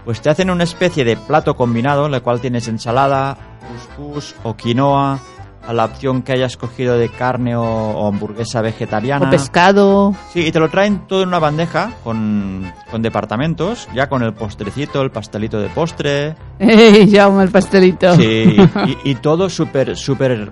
Pues 0.05 0.21
te 0.21 0.31
hacen 0.31 0.49
una 0.49 0.63
especie 0.63 1.05
de 1.05 1.17
plato 1.17 1.55
combinado 1.55 2.07
en 2.07 2.15
el 2.15 2.21
cual 2.23 2.41
tienes 2.41 2.67
ensalada, 2.67 3.37
couscous 3.67 4.35
o 4.43 4.55
quinoa, 4.55 5.19
a 5.65 5.73
la 5.73 5.85
opción 5.85 6.21
que 6.21 6.33
hayas 6.33 6.57
cogido 6.57 6.97
de 6.97 7.09
carne 7.09 7.55
o, 7.55 7.63
o 7.63 8.07
hamburguesa 8.07 8.61
vegetariana. 8.61 9.27
O 9.27 9.29
pescado. 9.31 10.13
Sí, 10.31 10.41
y 10.47 10.51
te 10.51 10.59
lo 10.59 10.69
traen 10.69 11.07
todo 11.07 11.23
en 11.23 11.29
una 11.29 11.39
bandeja 11.39 11.91
con, 12.03 12.71
con 12.91 13.01
departamentos, 13.01 13.87
ya 13.93 14.09
con 14.09 14.23
el 14.23 14.33
postrecito, 14.33 15.01
el 15.01 15.11
pastelito 15.11 15.59
de 15.59 15.69
postre. 15.69 16.35
¡Ey, 16.59 17.09
Jaume, 17.11 17.43
el 17.43 17.49
pastelito! 17.49 18.15
Sí, 18.15 18.57
y, 18.85 18.97
y 19.11 19.15
todo 19.15 19.49
súper, 19.49 19.95
súper... 19.95 20.51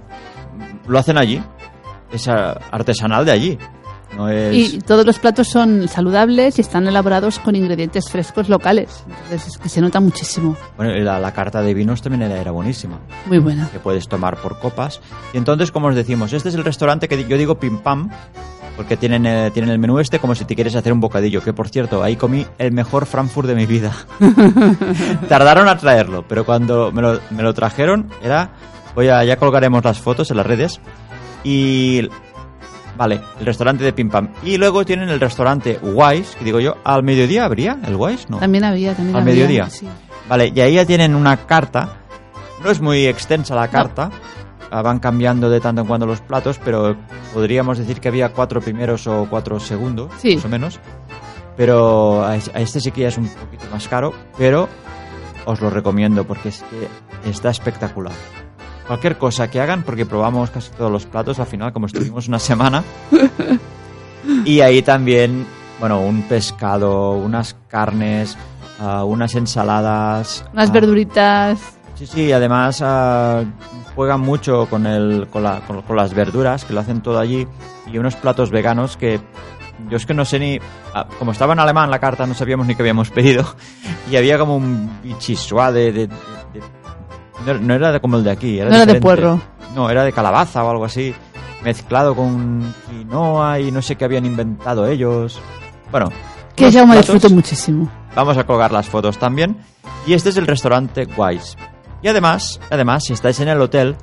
Lo 0.88 1.00
hacen 1.00 1.18
allí. 1.18 1.42
Es 2.12 2.28
artesanal 2.28 3.26
de 3.26 3.32
allí. 3.32 3.58
No 4.16 4.30
es... 4.30 4.74
Y 4.74 4.80
todos 4.80 5.06
los 5.06 5.20
platos 5.20 5.48
son 5.48 5.88
saludables 5.88 6.58
y 6.58 6.62
están 6.62 6.88
elaborados 6.88 7.40
con 7.40 7.56
ingredientes 7.56 8.10
frescos 8.10 8.50
locales. 8.50 9.04
Entonces 9.08 9.48
es 9.48 9.58
que 9.58 9.70
se 9.70 9.82
nota 9.82 10.00
muchísimo. 10.00 10.58
Bueno, 10.78 10.94
la, 10.98 11.20
la 11.20 11.32
carta 11.34 11.62
de 11.62 11.74
vinos 11.74 12.02
también 12.02 12.24
era, 12.24 12.40
era 12.40 12.52
buenísima. 12.52 13.00
Muy 13.26 13.40
buena. 13.40 13.70
que 13.72 13.80
puedes 13.80 14.08
tomar 14.08 14.38
por 14.38 14.60
copas. 14.60 15.00
Y 15.34 15.38
entonces, 15.38 15.72
como 15.72 15.88
os 15.88 15.96
decimos, 15.96 16.34
este 16.34 16.50
es 16.50 16.56
el 16.56 16.64
restaurante 16.66 17.08
que 17.08 17.26
yo 17.28 17.38
digo 17.38 17.56
pim 17.60 17.78
pam, 17.80 18.10
porque 18.76 18.98
tienen, 18.98 19.26
eh, 19.26 19.52
tienen 19.54 19.72
el 19.72 19.80
menú 19.80 20.00
este 20.00 20.20
como 20.20 20.36
si 20.36 20.44
te 20.46 20.56
quieres 20.56 20.76
hacer 20.76 20.92
un 20.92 21.00
bocadillo, 21.00 21.42
que 21.42 21.54
por 21.54 21.70
cierto, 21.70 22.04
ahí 22.04 22.16
comí 22.16 22.46
el 22.58 22.72
mejor 22.72 23.06
Frankfurt 23.06 23.48
de 23.48 23.56
mi 23.56 23.66
vida. 23.66 23.94
Tardaron 25.30 25.68
a 25.68 25.78
traerlo, 25.78 26.26
pero 26.28 26.46
cuando 26.46 26.92
me 26.92 27.02
lo, 27.02 27.20
me 27.30 27.44
lo 27.44 27.54
trajeron 27.54 28.10
era... 28.22 28.52
Voy 28.94 29.08
a, 29.08 29.24
ya 29.24 29.38
colgaremos 29.38 29.86
las 29.86 30.00
fotos 30.00 30.32
en 30.32 30.38
las 30.38 30.46
redes. 30.46 30.82
Y... 31.46 32.10
Vale, 32.98 33.22
el 33.40 33.46
restaurante 33.46 33.84
de 33.84 33.94
Pim 33.94 34.10
Pam. 34.10 34.30
Y 34.44 34.58
luego 34.58 34.86
tienen 34.86 35.10
el 35.10 35.20
restaurante 35.20 35.80
Wise, 35.82 36.38
que 36.38 36.46
digo 36.46 36.60
yo, 36.60 36.76
¿al 36.84 37.04
mediodía 37.04 37.46
habría 37.46 37.78
el 37.86 37.96
Wise? 37.96 38.28
No. 38.30 38.38
También 38.40 38.64
había, 38.64 38.94
también 38.94 39.16
Al 39.16 39.22
había, 39.24 39.34
mediodía. 39.34 39.70
sí. 39.70 39.88
Vale, 40.30 40.52
y 40.54 40.60
ahí 40.62 40.76
ya 40.76 40.86
tienen 40.86 41.16
una 41.16 41.38
carta. 41.46 41.98
No 42.64 42.70
es 42.70 42.80
muy 42.82 43.08
extensa 43.08 43.56
la 43.56 43.68
carta. 43.70 44.12
Ah, 44.70 44.82
Van 44.82 45.00
cambiando 45.00 45.50
de 45.50 45.60
tanto 45.60 45.82
en 45.82 45.88
cuando 45.88 46.06
los 46.06 46.22
platos, 46.22 46.60
pero 46.64 46.96
podríamos 47.34 47.78
decir 47.78 48.00
que 48.00 48.08
había 48.08 48.30
cuatro 48.30 48.62
primeros 48.62 49.08
o 49.08 49.28
cuatro 49.30 49.60
segundos, 49.60 50.12
Sí. 50.20 50.36
más 50.36 50.46
o 50.46 50.50
menos. 50.50 50.80
Pero 51.58 52.24
a 52.24 52.38
este 52.38 52.80
sí 52.80 52.92
que 52.92 53.02
ya 53.02 53.08
es 53.10 53.18
un 53.18 53.28
poquito 53.28 53.66
más 53.72 53.88
caro, 53.88 54.14
pero 54.38 54.70
os 55.46 55.60
lo 55.60 55.70
recomiendo 55.70 56.24
porque 56.26 56.50
es 56.50 56.64
que 56.64 57.30
está 57.30 57.50
espectacular. 57.50 58.14
Cualquier 58.92 59.18
cosa 59.18 59.50
que 59.50 59.62
hagan, 59.62 59.84
porque 59.84 60.06
probamos 60.06 60.50
casi 60.50 60.70
todos 60.72 60.92
los 60.92 61.06
platos 61.06 61.40
al 61.40 61.46
final, 61.46 61.72
como 61.72 61.86
estuvimos 61.86 62.28
una 62.28 62.40
semana. 62.40 62.84
Y 64.46 64.60
ahí 64.60 64.82
también, 64.82 65.48
bueno, 65.80 66.02
un 66.02 66.24
pescado, 66.24 67.12
unas 67.14 67.56
carnes, 67.70 68.38
ah, 68.82 69.06
unas 69.06 69.34
ensaladas. 69.36 70.44
Unas 70.52 70.70
ah, 70.70 70.74
verduritas. 70.74 71.60
Sí, 71.96 72.06
sí, 72.06 72.32
además 72.34 72.82
ah, 72.84 73.44
juegan 73.96 74.20
mucho 74.20 74.68
con, 74.70 74.86
el, 74.86 75.28
con, 75.32 75.44
la- 75.44 75.62
con- 75.62 75.82
con 75.84 75.96
las 75.96 76.14
verduras, 76.14 76.66
que 76.66 76.74
lo 76.74 76.82
hacen 76.82 77.00
todo 77.02 77.18
allí, 77.18 77.48
y 77.92 77.98
unos 77.98 78.16
platos 78.18 78.52
veganos 78.52 78.98
que 78.98 79.22
yo 79.90 79.96
es 79.98 80.06
que 80.06 80.14
no 80.14 80.26
sé 80.26 80.38
ni... 80.38 80.60
como 81.18 81.32
estaba 81.32 81.54
en 81.54 81.60
alemán 81.60 81.90
la 81.90 82.00
carta, 82.00 82.28
no 82.28 82.34
sabíamos 82.34 82.68
ni 82.68 82.76
qué 82.76 82.82
habíamos 82.84 83.10
pedido, 83.10 83.46
y 84.12 84.18
había 84.18 84.38
como 84.38 84.58
un 84.58 85.00
bichisua 85.02 85.72
de... 85.72 85.94
de- 85.94 86.08
de- 86.08 86.16
de- 86.54 86.81
no, 87.46 87.54
no 87.56 87.74
era 87.74 87.92
de- 87.92 88.00
como 88.02 88.18
el 88.18 88.24
de 88.24 88.32
aquí, 88.32 88.60
era 88.60 88.70
No 88.70 88.76
era 88.78 88.86
de 88.94 89.00
puerro. 89.02 89.40
No, 89.76 89.90
era 89.90 90.04
de 90.04 90.12
calabaza 90.12 90.64
o 90.64 90.70
algo 90.70 90.86
así, 90.86 91.14
mezclado 91.64 92.16
con 92.16 92.74
quinoa 92.90 93.60
y 93.60 93.72
no 93.72 93.82
sé 93.82 93.96
qué 93.96 94.06
habían 94.06 94.26
inventado 94.26 94.88
ellos. 94.88 95.40
Bueno, 95.92 96.10
Que 96.56 96.70
ya 96.72 96.86
me 96.86 96.98
disfruto 96.98 97.30
muchísimo. 97.30 97.90
Vamos 98.16 98.38
a 98.38 98.44
colgar 98.46 98.72
las 98.72 98.88
fotos 98.88 99.18
también. 99.18 99.58
Y 100.06 100.14
este 100.14 100.30
es 100.30 100.38
el 100.38 100.48
restaurante 100.48 101.08
Wise. 101.16 101.56
Y 102.02 102.08
además, 102.08 102.60
además, 102.70 103.04
si 103.06 103.14
estáis 103.14 103.40
en 103.40 103.48
el 103.48 103.62
hotel, 103.62 103.96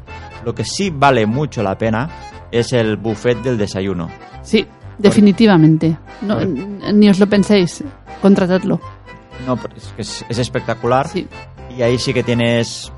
lo 0.45 0.55
que 0.55 0.65
sí 0.65 0.91
vale 0.91 1.27
mucho 1.27 1.63
la 1.63 1.77
pena 1.77 2.09
es 2.51 2.73
el 2.73 2.97
buffet 2.97 3.43
del 3.43 3.59
desayuno. 3.59 4.09
Sí, 4.43 4.67
definitivamente. 4.97 5.99
No, 6.23 6.39
ni 6.45 7.09
os 7.11 7.19
lo 7.19 7.27
penséis. 7.29 7.83
Contratadlo. 8.23 8.81
No, 9.47 9.59
es 9.77 9.93
que 9.97 10.03
es, 10.03 10.25
es 10.29 10.39
espectacular. 10.39 11.09
Sí. 11.09 11.27
Y 11.77 11.83
ahí 11.83 11.99
sí 11.99 12.15
que 12.15 12.23
tienes 12.23 12.93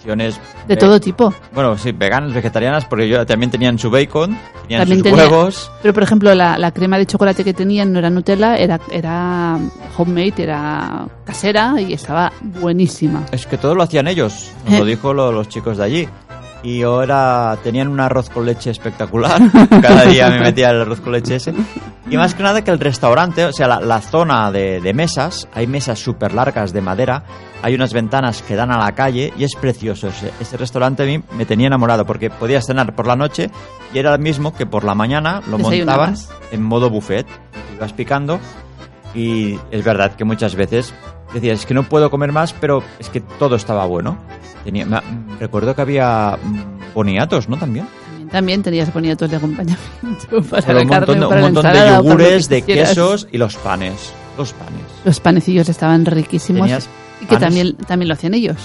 opciones 0.00 0.40
De 0.66 0.76
todo 0.76 0.98
tipo. 1.00 1.32
Bueno, 1.54 1.76
sí, 1.76 1.92
veganas, 1.92 2.32
vegetarianas, 2.32 2.84
porque 2.86 3.08
yo 3.08 3.24
también 3.26 3.50
tenían 3.50 3.78
su 3.78 3.90
bacon, 3.90 4.36
tenían 4.62 4.80
También 4.82 4.98
sus 5.00 5.02
tenía- 5.04 5.28
huevos. 5.28 5.70
Pero, 5.82 5.92
por 5.94 6.02
ejemplo, 6.02 6.34
la, 6.34 6.56
la 6.58 6.72
crema 6.72 6.96
de 6.98 7.06
chocolate 7.06 7.44
que 7.44 7.52
tenían 7.54 7.92
no 7.92 7.98
era 7.98 8.08
Nutella, 8.10 8.56
era, 8.56 8.80
era 8.90 9.58
homemade, 9.98 10.34
era 10.42 11.06
casera 11.24 11.80
y 11.80 11.92
estaba 11.92 12.32
buenísima. 12.40 13.24
Es 13.32 13.46
que 13.46 13.58
todo 13.58 13.74
lo 13.74 13.82
hacían 13.82 14.08
ellos, 14.08 14.50
nos 14.68 14.78
lo 14.80 14.86
Eh. 14.86 14.88
dijo 14.90 15.12
lo- 15.12 15.32
los 15.32 15.48
chicos 15.48 15.76
de 15.76 15.84
allí. 15.84 16.08
Y 16.62 16.82
ahora 16.82 17.56
tenían 17.62 17.88
un 17.88 18.00
arroz 18.00 18.28
con 18.28 18.44
leche 18.44 18.70
espectacular. 18.70 19.40
Cada 19.82 20.04
día 20.04 20.28
me 20.28 20.40
metía 20.40 20.70
el 20.70 20.82
arroz 20.82 21.00
con 21.00 21.12
leche 21.12 21.36
ese. 21.36 21.54
Y 22.10 22.16
más 22.16 22.34
que 22.34 22.42
nada 22.42 22.62
que 22.62 22.70
el 22.70 22.78
restaurante, 22.78 23.46
o 23.46 23.52
sea, 23.52 23.66
la, 23.66 23.80
la 23.80 24.00
zona 24.00 24.50
de, 24.50 24.80
de 24.80 24.92
mesas, 24.92 25.48
hay 25.54 25.66
mesas 25.66 25.98
súper 25.98 26.34
largas 26.34 26.72
de 26.72 26.80
madera, 26.80 27.24
hay 27.62 27.74
unas 27.74 27.92
ventanas 27.92 28.42
que 28.42 28.56
dan 28.56 28.70
a 28.72 28.78
la 28.78 28.92
calle 28.92 29.32
y 29.38 29.44
es 29.44 29.54
precioso. 29.54 30.08
Ese, 30.08 30.32
ese 30.40 30.56
restaurante 30.56 31.02
a 31.02 31.06
mí 31.06 31.22
me 31.36 31.46
tenía 31.46 31.68
enamorado 31.68 32.04
porque 32.04 32.30
podías 32.30 32.66
cenar 32.66 32.94
por 32.94 33.06
la 33.06 33.16
noche 33.16 33.50
y 33.94 33.98
era 33.98 34.14
el 34.14 34.20
mismo 34.20 34.54
que 34.54 34.66
por 34.66 34.84
la 34.84 34.94
mañana 34.94 35.40
lo 35.48 35.58
montaban 35.58 36.14
en 36.50 36.62
modo 36.62 36.90
buffet. 36.90 37.26
Ibas 37.76 37.92
picando 37.92 38.40
y 39.14 39.58
es 39.70 39.84
verdad 39.84 40.14
que 40.14 40.24
muchas 40.24 40.54
veces 40.54 40.94
decías, 41.34 41.60
es 41.60 41.66
que 41.66 41.74
no 41.74 41.82
puedo 41.84 42.10
comer 42.10 42.32
más, 42.32 42.52
pero 42.52 42.82
es 42.98 43.08
que 43.08 43.20
todo 43.20 43.56
estaba 43.56 43.84
bueno. 43.86 44.16
Tenía, 44.64 44.84
me- 44.86 45.00
recuerdo 45.38 45.74
que 45.74 45.82
había 45.82 46.38
mm, 46.42 46.94
boniatos, 46.94 47.48
¿no? 47.48 47.56
También. 47.56 47.86
También, 48.30 48.62
tenías 48.62 48.92
boniatos 48.92 49.28
de 49.30 49.36
acompañamiento 49.36 50.42
para 50.50 50.62
Pero 50.62 50.78
la 50.80 50.86
carne 50.86 51.14
montón, 51.16 51.20
de, 51.20 51.26
un 51.26 51.40
montón 51.42 51.62
de 51.64 51.68
ensalada 51.70 51.96
yogures, 52.02 52.48
de 52.48 52.62
quesos 52.62 53.28
y 53.32 53.38
los 53.38 53.56
panes. 53.56 54.12
Los 54.38 54.52
panes. 54.52 54.82
Los 55.04 55.18
panecillos 55.20 55.68
estaban 55.68 56.06
riquísimos 56.06 56.62
Tenías 56.62 56.88
y 57.20 57.26
que 57.26 57.34
panes- 57.36 57.40
también, 57.40 57.76
también 57.76 58.08
lo 58.08 58.14
hacían 58.14 58.34
ellos. 58.34 58.56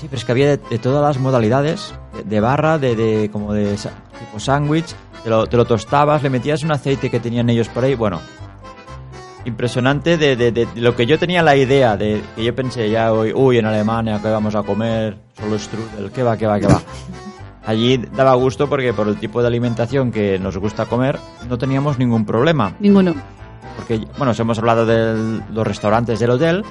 Sí, 0.00 0.06
pero 0.10 0.18
es 0.18 0.24
que 0.24 0.32
había 0.32 0.46
de, 0.48 0.56
de 0.56 0.78
todas 0.78 1.00
las 1.02 1.18
modalidades, 1.22 1.94
de, 2.16 2.24
de 2.24 2.40
barra, 2.40 2.78
de, 2.78 2.96
de 2.96 3.30
como 3.30 3.52
de 3.54 3.76
tipo 3.76 4.40
sándwich, 4.40 4.86
te 5.22 5.30
lo, 5.30 5.46
te 5.46 5.56
lo 5.56 5.64
tostabas, 5.64 6.22
le 6.22 6.30
metías 6.30 6.62
un 6.64 6.72
aceite 6.72 7.08
que 7.10 7.20
tenían 7.20 7.48
ellos 7.48 7.68
por 7.68 7.84
ahí, 7.84 7.94
bueno, 7.94 8.20
impresionante 9.44 10.16
de, 10.16 10.36
de- 10.36 10.52
de 10.52 10.66
lo 10.76 10.94
que 10.96 11.06
yo 11.06 11.18
tenía 11.18 11.42
la 11.42 11.56
idea, 11.56 11.96
de 11.96 12.22
que 12.36 12.44
yo 12.44 12.54
pensé 12.54 12.88
ya 12.90 13.12
hoy, 13.12 13.32
uy, 13.34 13.58
en 13.58 13.66
Alemania, 13.66 14.20
que 14.22 14.28
vamos 14.28 14.54
a 14.54 14.62
comer? 14.62 15.16
Solo 15.38 15.58
strudel, 15.58 16.10
que 16.10 16.22
va, 16.22 16.36
que 16.36 16.46
va, 16.46 16.58
que 16.60 16.66
va. 16.66 16.80
Allí 17.66 17.96
daba 18.14 18.34
gusto 18.34 18.68
porque 18.68 18.92
por 18.92 19.08
el 19.08 19.16
tipo 19.16 19.40
de 19.40 19.48
alimentación 19.48 20.12
que 20.12 20.38
nos 20.38 20.56
gusta 20.58 20.84
comer, 20.86 21.18
no 21.48 21.56
teníamos 21.56 21.98
ningún 21.98 22.26
problema 22.26 22.74
Ninguno. 22.78 23.14
porque 23.76 24.00
bueno, 24.18 24.32
os 24.32 24.40
hemos 24.40 24.58
hablado 24.58 24.84
de 24.84 25.40
los 25.50 25.66
restaurantes 25.66 26.18
del 26.20 26.30
hotel, 26.30 26.62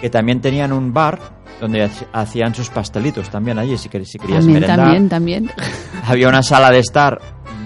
que 0.00 0.08
también 0.08 0.40
tenían 0.40 0.72
un 0.72 0.92
bar 0.92 1.18
donde 1.60 1.84
hac- 1.86 2.06
hacían 2.12 2.54
sus 2.54 2.68
pastelitos 2.70 3.28
también 3.28 3.58
allí, 3.58 3.76
si, 3.76 3.88
quer- 3.88 4.04
si 4.04 4.18
querías 4.20 4.44
También, 4.44 4.60
merendar. 4.60 4.78
también, 4.86 5.08
también. 5.08 5.50
Había 6.06 6.28
una 6.28 6.42
sala 6.44 6.70
de 6.70 6.78
estar 6.78 7.20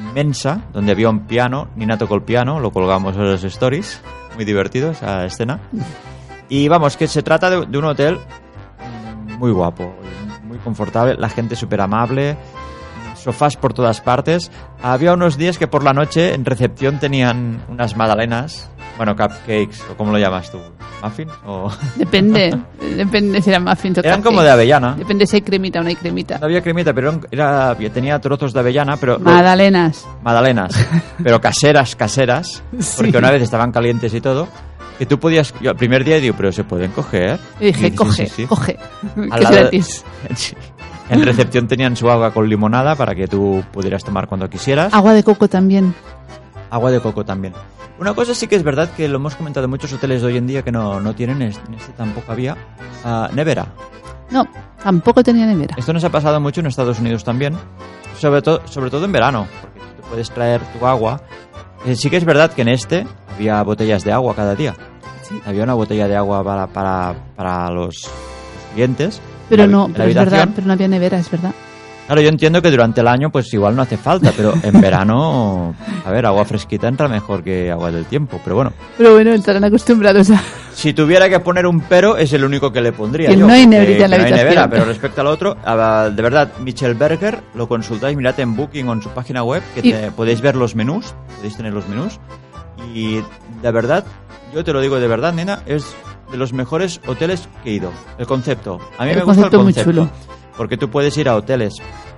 inmensa, 0.09 0.62
donde 0.73 0.93
había 0.93 1.11
un 1.11 1.26
piano, 1.26 1.69
Nina 1.76 1.99
tocó 1.99 2.14
el 2.14 2.23
piano, 2.23 2.61
lo 2.61 2.71
colgamos 2.73 3.14
en 3.14 3.25
los 3.31 3.45
stories, 3.45 4.00
muy 4.34 4.44
divertido 4.44 4.90
esa 4.90 5.25
escena. 5.25 5.60
Y 6.49 6.68
vamos, 6.68 6.96
que 6.96 7.06
se 7.06 7.22
trata 7.22 7.50
de, 7.50 7.78
un 7.78 7.84
hotel 7.84 8.18
muy 9.38 9.52
guapo, 9.52 9.94
muy 10.44 10.58
confortable, 10.58 11.14
la 11.16 11.28
gente 11.28 11.56
súper 11.56 11.80
amable, 11.80 12.37
sofás 13.14 13.56
por 13.56 13.72
todas 13.72 14.00
partes. 14.00 14.50
Había 14.82 15.12
unos 15.14 15.37
días 15.37 15.58
que 15.58 15.68
por 15.68 15.84
la 15.84 15.92
noche 15.92 16.34
en 16.34 16.44
recepción 16.44 16.99
tenían 16.99 17.62
unas 17.68 17.96
magdalenas, 17.96 18.68
bueno, 19.00 19.16
cupcakes, 19.16 19.80
o 19.90 19.97
como 19.97 20.12
lo 20.12 20.19
llamas 20.19 20.50
tú, 20.50 20.59
muffins, 21.02 21.33
o... 21.47 21.73
Depende. 21.97 22.54
depende 22.97 23.40
si 23.40 23.49
eran 23.49 23.64
muffins 23.64 23.97
o 23.97 24.00
Eran 24.02 24.21
como 24.21 24.42
de 24.42 24.50
avellana. 24.50 24.95
Depende 24.95 25.26
si 25.26 25.37
hay 25.37 25.42
cremita 25.42 25.80
o 25.80 25.83
no 25.83 25.88
hay 25.88 25.97
cremita. 25.97 26.37
No 26.38 26.45
había 26.45 26.62
cremita, 26.62 26.92
pero 26.92 27.19
era, 27.30 27.75
tenía 27.95 28.19
trozos 28.19 28.52
de 28.52 28.61
avellana, 28.61 28.99
pero... 28.99 29.14
lo- 29.14 29.21
Magdalenas. 30.23 30.75
Pero 31.23 31.40
caseras, 31.40 31.97
caseras, 31.97 32.62
porque 32.99 33.16
una 33.16 33.30
vez 33.30 33.40
estaban 33.42 33.73
calientes 33.73 34.12
y 34.12 34.21
todo, 34.21 34.49
que 34.99 35.07
tú 35.07 35.19
podías, 35.19 35.54
yo 35.62 35.71
el 35.71 35.76
primer 35.78 36.04
día 36.04 36.21
digo, 36.21 36.35
pero 36.37 36.52
se 36.52 36.64
pueden 36.64 36.90
coger. 36.92 37.38
Y 37.59 37.66
dije, 37.66 37.88
sí, 37.90 37.97
coge, 37.97 38.26
sí, 38.26 38.33
sí. 38.37 38.47
coge. 38.47 38.76
Que 39.14 39.21
es 39.23 39.28
lado 39.28 39.57
gratis. 39.57 40.04
En 41.09 41.25
recepción 41.25 41.66
tenían 41.66 41.97
su 41.97 42.09
agua 42.11 42.33
con 42.33 42.49
limonada 42.49 42.94
para 42.96 43.14
que 43.16 43.27
tú 43.27 43.64
pudieras 43.72 44.05
tomar 44.05 44.29
cuando 44.29 44.48
quisieras. 44.48 44.92
Agua 44.94 45.12
de 45.14 45.24
coco 45.24 45.48
también. 45.48 45.92
Agua 46.70 46.90
de 46.92 47.01
coco 47.01 47.24
también. 47.24 47.53
Una 48.00 48.14
cosa 48.14 48.34
sí 48.34 48.46
que 48.46 48.56
es 48.56 48.62
verdad 48.62 48.88
que 48.96 49.06
lo 49.08 49.16
hemos 49.16 49.36
comentado 49.36 49.64
en 49.64 49.70
muchos 49.70 49.92
hoteles 49.92 50.22
de 50.22 50.28
hoy 50.28 50.36
en 50.38 50.46
día 50.46 50.62
que 50.62 50.72
no, 50.72 51.00
no 51.00 51.14
tienen, 51.14 51.42
en 51.42 51.48
este 51.50 51.92
tampoco 51.96 52.32
había, 52.32 52.56
ah, 53.04 53.28
nevera. 53.34 53.66
No, 54.30 54.48
tampoco 54.82 55.22
tenía 55.22 55.44
nevera. 55.46 55.74
Esto 55.76 55.92
nos 55.92 56.02
ha 56.04 56.08
pasado 56.08 56.40
mucho 56.40 56.60
en 56.60 56.66
Estados 56.66 56.98
Unidos 56.98 57.24
también, 57.24 57.54
sobre, 58.18 58.40
todo 58.40 58.62
sobre 58.66 58.90
todo 58.90 59.04
en 59.04 59.12
verano, 59.12 59.46
porque 59.60 59.80
tú 59.80 60.08
puedes 60.08 60.30
traer 60.30 60.60
tu 60.78 60.86
agua. 60.86 61.20
Eh, 61.84 61.94
sí 61.94 62.08
que 62.08 62.16
es 62.16 62.24
verdad 62.24 62.50
que 62.52 62.62
en 62.62 62.68
este 62.68 63.06
había 63.34 63.62
botellas 63.62 64.02
de 64.02 64.12
agua 64.12 64.34
cada 64.34 64.54
día. 64.54 64.74
Había 65.46 65.62
una 65.64 65.74
botella 65.74 66.08
de 66.08 66.16
agua 66.16 66.42
para, 66.42 66.66
para, 66.66 67.14
para 67.36 67.70
los 67.70 68.08
clientes. 68.74 69.20
Pero 69.48 69.64
la- 69.66 69.72
no, 69.72 69.88
pero 69.92 70.04
es 70.04 70.14
verdad, 70.14 70.48
pero 70.54 70.66
no 70.66 70.72
había 70.72 70.88
nevera, 70.88 71.18
es 71.18 71.30
verdad. 71.30 71.52
Claro, 72.11 72.23
yo 72.23 72.29
entiendo 72.29 72.61
que 72.61 72.73
durante 72.73 73.03
el 73.03 73.07
año 73.07 73.31
pues 73.31 73.55
igual 73.55 73.77
no 73.77 73.83
hace 73.83 73.96
falta, 73.96 74.33
pero 74.37 74.53
en 74.64 74.81
verano, 74.81 75.77
a 76.05 76.11
ver, 76.11 76.27
agua 76.27 76.44
fresquita 76.44 76.88
entra 76.88 77.07
mejor 77.07 77.44
que 77.44 77.70
agua 77.70 77.92
del 77.92 78.05
tiempo, 78.07 78.40
pero 78.42 78.57
bueno. 78.57 78.73
Pero 78.99 79.12
bueno, 79.14 79.31
estarán 79.33 79.62
acostumbrados 79.62 80.29
a... 80.33 80.42
Si 80.75 80.92
tuviera 80.92 81.29
que 81.29 81.38
poner 81.38 81.66
un 81.66 81.83
pero, 81.83 82.16
es 82.16 82.33
el 82.33 82.42
único 82.44 82.73
que 82.73 82.81
le 82.81 82.90
pondría. 82.90 83.29
Que 83.29 83.37
yo, 83.37 83.46
no 83.46 83.53
hay 83.53 83.64
neverita 83.64 84.07
en 84.07 84.11
la 84.11 84.18
no 84.18 84.25
hay 84.25 84.33
nevera, 84.33 84.68
pero 84.68 84.87
respecto 84.87 85.20
al 85.20 85.29
otro, 85.29 85.55
de 85.55 86.20
verdad, 86.23 86.51
Michel 86.59 86.94
Berger, 86.96 87.38
lo 87.55 87.68
consultáis, 87.68 88.16
mirad 88.16 88.40
en 88.40 88.57
Booking 88.57 88.88
o 88.88 88.92
en 88.92 89.03
su 89.03 89.11
página 89.11 89.44
web, 89.44 89.62
que 89.77 89.88
Y- 89.88 89.92
te- 89.92 90.11
podéis 90.11 90.40
ver 90.40 90.57
los 90.57 90.75
menús, 90.75 91.14
podéis 91.37 91.57
tener 91.57 91.73
los 91.73 91.87
menús. 91.88 92.18
Y 92.92 93.20
de 93.62 93.70
verdad, 93.70 94.05
yo 94.53 94.64
te 94.64 94.73
lo 94.73 94.81
digo 94.81 94.99
de 94.99 95.07
verdad, 95.07 95.33
nena, 95.33 95.61
es 95.64 95.94
de 96.33 96.37
los 96.38 96.53
mejores 96.53 97.01
hoteles 97.07 97.49
que 97.62 97.70
he 97.70 97.75
ido. 97.75 97.92
El 98.18 98.27
concepto. 98.27 98.81
A 98.99 99.05
mí 99.05 99.11
El 99.11 99.18
me 99.18 99.23
gusta 99.23 99.44
el 99.46 99.51
concepto 99.51 99.62
muy 99.62 99.73
chulo. 99.75 100.11
Porque 100.61 100.77
tú 100.77 100.90
puedes 100.90 101.16
ir 101.16 101.27
a 101.27 101.37
hoteles. 101.37 101.73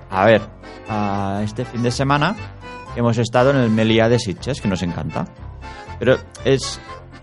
A 0.09 0.25
ver, 0.25 0.41
a 0.89 1.39
este 1.45 1.63
fin 1.63 1.81
de 1.81 1.91
semana 1.91 2.35
hemos 2.93 3.17
estado 3.17 3.51
en 3.51 3.55
el 3.55 3.69
Meliá 3.69 4.09
de 4.09 4.19
Sitges, 4.19 4.59
que 4.59 4.67
nos 4.67 4.83
encanta. 4.83 5.25
Pero 5.97 6.17
es. 6.43 6.77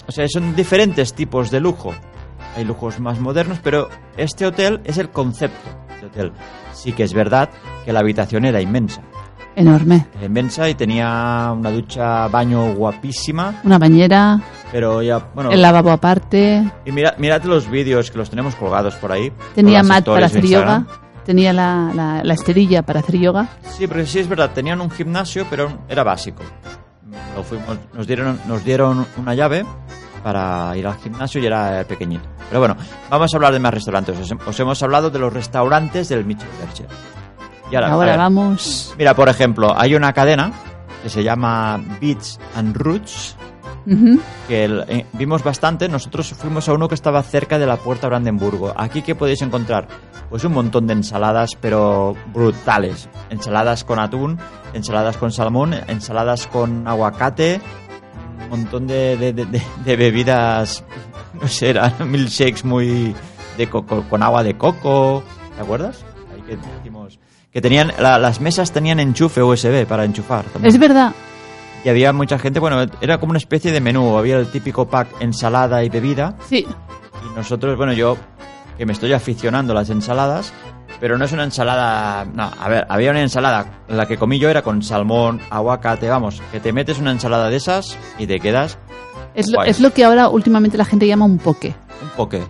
O 0.08 0.12
sea, 0.12 0.26
son 0.28 0.56
diferentes 0.56 1.12
tipos 1.12 1.50
de 1.50 1.60
lujo. 1.60 1.92
Hay 2.56 2.64
lujos 2.64 3.00
más 3.00 3.20
modernos, 3.20 3.58
pero 3.62 3.90
este 4.16 4.46
hotel 4.46 4.80
es 4.84 4.96
el 4.96 5.10
concepto 5.10 5.68
de 6.00 6.06
hotel. 6.06 6.32
Sí 6.72 6.92
que 6.92 7.02
es 7.02 7.12
verdad 7.12 7.50
que 7.84 7.92
la 7.92 8.00
habitación 8.00 8.46
era 8.46 8.62
inmensa. 8.62 9.02
Enorme. 9.56 10.06
Era 10.16 10.24
inmensa 10.24 10.70
y 10.70 10.74
tenía 10.74 11.52
una 11.54 11.70
ducha, 11.70 12.28
baño 12.28 12.72
guapísima, 12.74 13.60
Una 13.62 13.78
bañera, 13.78 14.40
pero 14.72 15.02
ya, 15.02 15.18
bueno... 15.34 15.50
el 15.50 15.60
lavabo 15.60 15.90
aparte, 15.90 16.64
Y 16.86 16.92
mira, 16.92 17.14
mirad 17.18 17.42
los 17.44 17.68
vídeos 17.68 18.10
que 18.10 18.16
los 18.16 18.30
tenemos 18.30 18.54
colgados 18.54 18.94
por 18.94 19.12
ahí. 19.12 19.30
tenía 19.54 19.82
mat 19.82 20.06
para 20.06 20.26
hacer 20.26 20.46
yoga, 20.46 20.86
tenía 21.24 21.52
la, 21.52 21.90
la, 21.94 22.24
la 22.24 22.34
esterilla 22.34 22.82
para 22.82 23.00
hacer 23.00 23.18
yoga. 23.18 23.48
Sí, 23.62 23.86
pero 23.86 24.04
sí 24.06 24.18
es 24.18 24.28
verdad, 24.28 24.50
tenían 24.54 24.80
un 24.80 24.90
gimnasio, 24.90 25.46
pero 25.48 25.70
era 25.88 26.02
básico. 26.02 26.42
Lo 27.34 27.42
fuimos, 27.42 27.78
nos, 27.94 28.06
dieron, 28.06 28.40
nos 28.46 28.64
dieron 28.64 29.06
una 29.16 29.34
llave 29.34 29.64
para 30.22 30.76
ir 30.76 30.86
al 30.86 30.96
gimnasio 30.98 31.40
y 31.40 31.46
era 31.46 31.84
pequeñito. 31.84 32.28
Pero 32.48 32.60
bueno, 32.60 32.76
vamos 33.08 33.32
a 33.32 33.36
hablar 33.36 33.52
de 33.52 33.60
más 33.60 33.72
restaurantes. 33.72 34.18
Os, 34.18 34.32
os 34.46 34.60
hemos 34.60 34.82
hablado 34.82 35.10
de 35.10 35.18
los 35.18 35.32
restaurantes 35.32 36.08
del 36.08 36.24
Berger. 36.24 36.88
Y 37.70 37.76
ahora, 37.76 38.16
vamos... 38.16 38.94
Mira, 38.98 39.14
por 39.14 39.28
ejemplo, 39.28 39.72
hay 39.78 39.94
una 39.94 40.12
cadena 40.12 40.52
que 41.02 41.08
se 41.08 41.22
llama 41.22 41.80
Beats 42.00 42.40
and 42.56 42.76
Roots, 42.76 43.36
Ujú. 43.86 44.20
que 44.48 44.64
el- 44.64 44.84
eh, 44.88 45.06
vimos 45.14 45.42
bastante. 45.42 45.88
Nosotros 45.88 46.32
fuimos 46.34 46.68
a 46.68 46.72
uno 46.74 46.88
que 46.88 46.94
estaba 46.94 47.22
cerca 47.22 47.58
de 47.58 47.66
la 47.66 47.76
Puerta 47.76 48.08
Brandenburgo. 48.08 48.72
Aquí, 48.76 49.02
¿qué 49.02 49.14
podéis 49.14 49.42
encontrar? 49.42 49.88
Pues 50.28 50.44
un 50.44 50.52
montón 50.52 50.86
de 50.86 50.92
ensaladas, 50.92 51.56
pero 51.60 52.14
brutales. 52.32 53.08
Ensaladas 53.30 53.84
con 53.84 53.98
atún, 53.98 54.38
ensaladas 54.74 55.16
con 55.16 55.32
salmón, 55.32 55.74
ensaladas 55.88 56.46
con 56.46 56.86
aguacate, 56.86 57.60
un 58.44 58.48
montón 58.50 58.86
de, 58.86 59.16
de- 59.16 59.32
de- 59.32 59.46
de- 59.46 59.62
de 59.84 59.96
bebidas, 59.96 60.84
no 61.40 61.48
sé, 61.48 61.70
eran 61.70 61.92
milkshakes 62.10 62.64
muy... 62.64 63.14
De 63.56 63.68
coco, 63.68 64.04
con 64.08 64.22
agua 64.22 64.42
de 64.42 64.56
coco, 64.56 65.22
¿te 65.56 65.62
acuerdas? 65.62 66.04
Ahí 66.34 66.40
que 66.42 66.58
hicimos- 66.80 67.18
que 67.52 67.60
tenían, 67.60 67.92
la- 67.98 68.18
las 68.18 68.40
mesas 68.40 68.70
tenían 68.72 69.00
enchufe 69.00 69.42
USB 69.42 69.84
para 69.86 70.04
enchufar. 70.04 70.44
también. 70.44 70.72
Es 70.72 70.78
verdad, 70.80 71.12
Y 71.84 71.88
había 71.88 72.12
mucha 72.12 72.38
gente, 72.38 72.60
bueno, 72.60 72.84
era 73.00 73.18
como 73.18 73.30
una 73.30 73.38
especie 73.38 73.72
de 73.72 73.80
menú. 73.80 74.16
Había 74.18 74.36
el 74.36 74.48
típico 74.48 74.86
pack 74.88 75.08
ensalada 75.20 75.82
y 75.84 75.88
bebida. 75.88 76.36
sí. 76.48 76.66
Y 77.22 77.36
nosotros, 77.36 77.76
bueno, 77.76 77.92
yo 77.92 78.16
que 78.78 78.86
me 78.86 78.92
estoy 78.94 79.12
aficionando 79.12 79.72
a 79.72 79.76
las 79.76 79.90
ensaladas, 79.90 80.54
pero 81.00 81.18
no 81.18 81.24
es 81.26 81.32
una 81.32 81.44
ensalada. 81.44 82.24
No, 82.24 82.50
a 82.58 82.68
ver, 82.68 82.86
había 82.88 83.10
una 83.10 83.20
ensalada. 83.20 83.82
La 83.88 84.06
que 84.06 84.16
comí 84.16 84.38
yo 84.38 84.48
era 84.48 84.62
con 84.62 84.82
salmón, 84.82 85.38
aguacate, 85.50 86.08
vamos, 86.08 86.40
que 86.50 86.60
te 86.60 86.72
metes 86.72 86.98
una 86.98 87.10
ensalada 87.10 87.50
de 87.50 87.56
esas 87.56 87.96
y 88.18 88.26
te 88.26 88.40
quedas 88.40 88.78
Es 89.34 89.50
lo, 89.50 89.62
es 89.64 89.80
lo 89.80 89.92
que 89.92 90.04
ahora 90.04 90.28
últimamente 90.30 90.78
la 90.78 90.86
gente 90.86 91.06
llama 91.06 91.26
un 91.26 91.36
poke. 91.38 91.74
un 92.02 92.08
poque. 92.16 92.42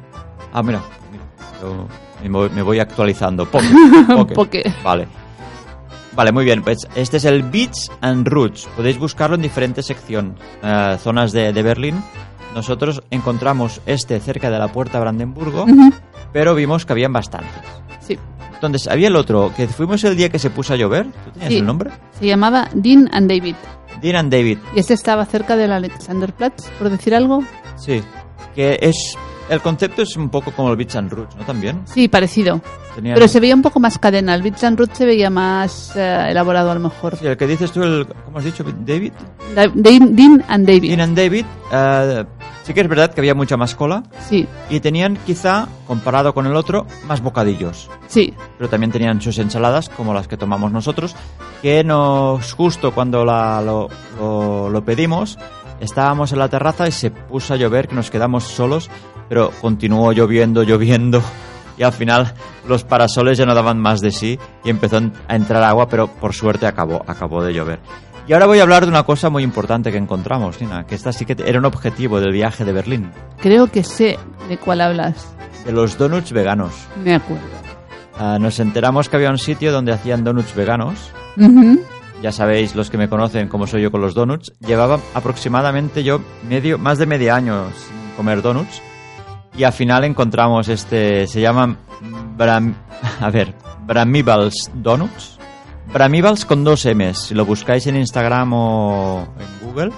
Ah, 0.53 0.63
mira, 0.63 0.81
mira. 1.11 1.25
Yo 1.61 1.87
me 2.23 2.29
voy, 2.29 2.49
me 2.51 2.63
voy 2.63 2.79
actualizando. 2.79 3.45
Poke. 3.47 3.67
Poke. 4.07 4.35
Poke. 4.35 4.75
Vale. 4.85 5.09
Vale, 6.21 6.33
muy 6.33 6.45
bien. 6.45 6.63
Pues 6.63 6.87
este 6.97 7.17
es 7.17 7.25
el 7.25 7.43
Beats 7.45 7.91
and 8.03 8.29
Roots. 8.29 8.69
Podéis 8.77 8.99
buscarlo 8.99 9.37
en 9.37 9.41
diferentes 9.41 9.87
secciones, 9.87 10.35
eh, 10.63 10.99
zonas 11.01 11.33
de, 11.33 11.55
de 11.55 11.63
Berlín. 11.63 12.03
Nosotros 12.55 13.03
encontramos 13.11 13.81
este 13.87 14.21
cerca 14.21 14.51
de 14.51 14.59
la 14.59 14.69
puerta 14.69 15.01
Brandenburgo, 15.01 15.65
pero 16.31 16.55
vimos 16.55 16.85
que 16.85 16.93
habían 16.93 17.15
bastantes. 17.15 17.51
Sí. 18.01 18.19
Entonces, 18.53 18.87
había 18.89 19.09
el 19.09 19.17
otro, 19.17 19.51
que 19.57 19.67
fuimos 19.67 20.05
el 20.05 20.15
día 20.15 20.29
que 20.29 20.39
se 20.39 20.51
puso 20.51 20.75
a 20.75 20.77
llover. 20.77 21.07
¿Tú 21.07 21.31
tenías 21.31 21.53
Sí. 21.53 21.57
el 21.61 21.65
nombre? 21.65 21.91
Se 22.19 22.27
llamaba 22.27 22.69
Dean 22.75 23.09
and 23.15 23.27
David. 23.27 23.55
Dean 24.03 24.17
and 24.17 24.31
David. 24.31 24.59
Y 24.77 24.81
este 24.81 24.93
estaba 24.93 25.25
cerca 25.25 25.57
del 25.57 25.73
Alexanderplatz, 25.73 26.69
por 26.79 26.91
decir 26.91 27.15
algo. 27.15 27.43
Sí. 27.79 28.03
Que 28.55 28.79
es... 28.83 29.17
El 29.51 29.61
concepto 29.61 30.01
es 30.03 30.17
un 30.17 30.31
poco 30.31 30.53
como 30.53 30.71
el 30.71 30.77
Beats 30.77 30.95
and 30.97 31.11
Roots, 31.13 31.37
¿no? 31.37 31.45
También. 31.45 31.83
Sí, 31.85 32.07
parecido. 32.09 32.61
Tenían- 32.95 33.15
Pero 33.15 33.27
se 33.29 33.41
veía 33.41 33.55
un 33.55 33.63
poco 33.63 33.81
más 33.81 33.99
cadena. 33.99 34.35
El 34.35 34.43
Bits 34.43 34.63
and 34.65 34.79
Roots 34.79 34.97
se 34.99 35.05
veía 35.07 35.29
más 35.29 35.93
eh, 35.97 36.27
elaborado 36.31 36.71
a 36.71 36.75
lo 36.75 36.81
mejor. 36.81 37.17
Sí, 37.17 37.27
el 37.27 37.37
que 37.37 37.47
dices 37.47 37.71
tú, 37.73 37.83
el, 37.83 38.07
¿cómo 38.25 38.39
has 38.39 38.45
dicho? 38.45 38.65
David. 38.65 39.13
Da- 39.55 39.69
Dean, 39.75 40.15
Dean 40.15 40.45
and 40.49 40.67
David. 40.67 40.89
Dean 40.89 41.01
and 41.01 41.17
David, 41.17 41.45
eh, 41.73 42.25
sí 42.65 42.73
que 42.75 42.81
es 42.81 42.89
verdad 42.89 43.13
que 43.13 43.21
había 43.21 43.35
mucha 43.35 43.57
más 43.57 43.75
cola 43.75 44.03
Sí, 44.29 44.47
y 44.69 44.79
tenían 44.81 45.19
quizá, 45.27 45.67
comparado 45.87 46.33
con 46.33 46.47
el 46.47 46.55
otro, 46.55 46.87
más 47.07 47.21
bocadillos. 47.21 47.91
sí. 48.09 48.33
Pero 48.59 48.69
también 48.71 48.93
tenían 48.93 49.21
sus 49.21 49.39
ensaladas, 49.39 49.89
como 49.89 50.13
las 50.15 50.29
que 50.29 50.37
tomamos 50.37 50.71
nosotros, 50.71 51.17
que 51.63 51.83
nos, 51.85 52.53
justo 52.53 52.93
cuando 52.93 53.25
la- 53.25 53.61
lo, 53.63 53.89
lo- 54.19 54.69
lo 54.69 54.85
pedimos, 54.85 55.39
estábamos 55.81 56.33
en 56.33 56.39
la 56.39 56.49
terraza 56.49 56.87
y 56.87 56.93
se 56.93 57.11
puso 57.11 57.55
a 57.55 57.57
llover, 57.57 57.89
que 57.89 57.95
nos 57.95 58.11
quedamos 58.11 58.45
solos, 58.45 58.91
pero 59.29 59.51
continuó 59.61 60.13
lloviendo, 60.13 60.63
lloviendo, 60.63 61.23
y 61.79 61.83
al 61.83 61.93
final 61.93 62.33
los 62.69 62.85
parasoles 62.85 63.39
ya 63.39 63.47
no 63.47 63.55
daban 63.55 63.79
más 63.81 64.01
de 64.01 64.11
sí 64.13 64.39
y 64.65 64.71
empezó 64.71 65.01
a 65.29 65.35
entrar 65.37 65.63
agua, 65.63 65.89
pero 65.89 66.07
por 66.09 66.35
suerte 66.35 66.67
acabó, 66.67 67.03
acabó 67.07 67.43
de 67.43 67.55
llover. 67.55 67.81
Y 68.29 68.33
ahora 68.33 68.47
voy 68.47 68.61
a 68.61 68.63
hablar 68.63 68.85
de 68.85 68.91
una 68.91 69.03
cosa 69.03 69.29
muy 69.31 69.43
importante 69.43 69.91
que 69.91 69.99
encontramos, 69.99 70.61
Nina, 70.61 70.87
que 70.87 70.95
esta 70.95 71.13
sí 71.13 71.25
que 71.25 71.35
era 71.45 71.59
un 71.59 71.65
objetivo 71.65 72.21
del 72.21 72.33
viaje 72.33 72.65
de 72.65 72.73
Berlín, 72.73 73.11
Creo 73.41 73.67
que 73.67 73.83
sé 73.83 74.19
de 74.49 74.57
cuál 74.59 74.83
hablas. 74.83 75.35
de 75.65 75.73
los 75.73 75.97
donuts 75.99 76.31
veganos. 76.33 76.73
Me 77.03 77.15
acuerdo. 77.15 77.43
Ah, 78.19 78.39
nos 78.39 78.61
enteramos 78.61 79.09
que 79.09 79.17
había 79.17 79.31
un 79.31 79.39
sitio 79.39 79.73
donde 79.73 79.93
hacían 79.93 80.23
donuts 80.23 80.55
veganos. 80.55 81.11
Ujú. 81.39 81.81
Ya 82.23 82.33
sabéis, 82.33 82.75
los 82.75 82.91
que 82.91 82.99
me 82.99 83.09
conocen, 83.09 83.49
cómo 83.49 83.67
soy 83.67 83.83
yo 83.83 83.91
con 83.91 84.01
los 84.03 84.15
donuts. 84.15 84.53
Llevaba 84.61 84.99
aproximadamente 85.15 86.03
yo 86.05 86.21
medio, 86.49 86.77
más 86.79 86.99
de 86.99 87.07
medio 87.07 87.35
año 87.35 87.65
sin 87.73 88.15
comer 88.17 88.43
donuts. 88.43 88.83
Y 89.57 89.65
al 89.65 89.73
final 89.73 90.05
encontramos 90.05 90.69
este, 90.69 91.27
se 91.27 91.41
llaman 91.41 91.79
Bram, 92.37 92.75
a 93.21 93.31
ver, 93.31 93.55
Bramibals 93.87 94.71
Donuts. 94.75 95.39
Bramibals 95.93 96.45
con 96.45 96.63
dos 96.63 96.85
M's. 96.87 97.19
Si 97.29 97.35
lo 97.35 97.45
buscáis 97.47 97.87
en 97.87 97.97
Instagram 97.97 98.53
o 98.53 99.27
en 99.39 99.67
Google, 99.67 99.91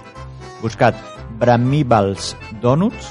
buscad 0.62 0.94
Bramibals 1.38 2.36
Donuts. 2.60 3.08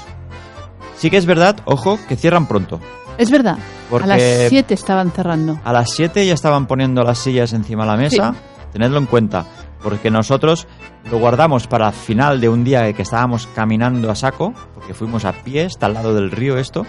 Sí 0.96 1.10
que 1.10 1.16
es 1.18 1.26
verdad, 1.26 1.56
ojo, 1.66 1.98
que 2.08 2.16
cierran 2.16 2.46
pronto. 2.46 2.80
Es 3.18 3.30
verdad. 3.30 3.58
Porque- 3.90 4.04
A 4.04 4.06
las 4.06 4.22
7 4.48 4.72
estaban 4.74 5.12
cerrando. 5.12 5.60
A 5.64 5.72
las 5.72 5.90
7 5.90 6.26
ya 6.26 6.32
estaban 6.34 6.66
poniendo 6.66 7.02
las 7.02 7.18
sillas 7.18 7.52
encima 7.52 7.84
de 7.84 7.90
la 7.90 7.96
mesa. 7.96 8.34
Tenedlo 8.72 8.98
en 8.98 9.06
cuenta, 9.06 9.44
porque 9.82 10.10
nosotros 10.10 10.66
lo 11.10 11.18
guardamos 11.18 11.66
para 11.66 11.92
final 11.92 12.40
de 12.40 12.48
un 12.48 12.64
día 12.64 12.92
que 12.92 13.02
estábamos 13.02 13.46
caminando 13.54 14.10
a 14.10 14.14
saco, 14.14 14.54
porque 14.74 14.94
fuimos 14.94 15.24
a 15.24 15.32
pie, 15.32 15.64
está 15.64 15.86
al 15.86 15.94
lado 15.94 16.14
del 16.14 16.30
río 16.30 16.56
esto. 16.58 16.86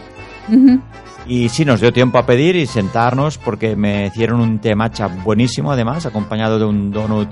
Ujú. 0.50 0.80
Y 1.26 1.50
sí, 1.50 1.63
nos 1.65 1.80
dio 1.82 1.93
tiempo 1.93 2.17
a 2.17 2.26
pedir 2.26 2.56
y 2.56 2.65
sentarnos 2.67 3.38
porque 3.38 3.76
me 3.76 4.08
hicieron 4.08 4.41
un 4.41 4.60
té 4.60 4.76
matcha 4.76 5.08
buenísimo, 5.08 5.72
además, 5.72 6.06
acompañado 6.06 6.60
de 6.60 6.65
un 6.65 6.91
donut 6.91 7.30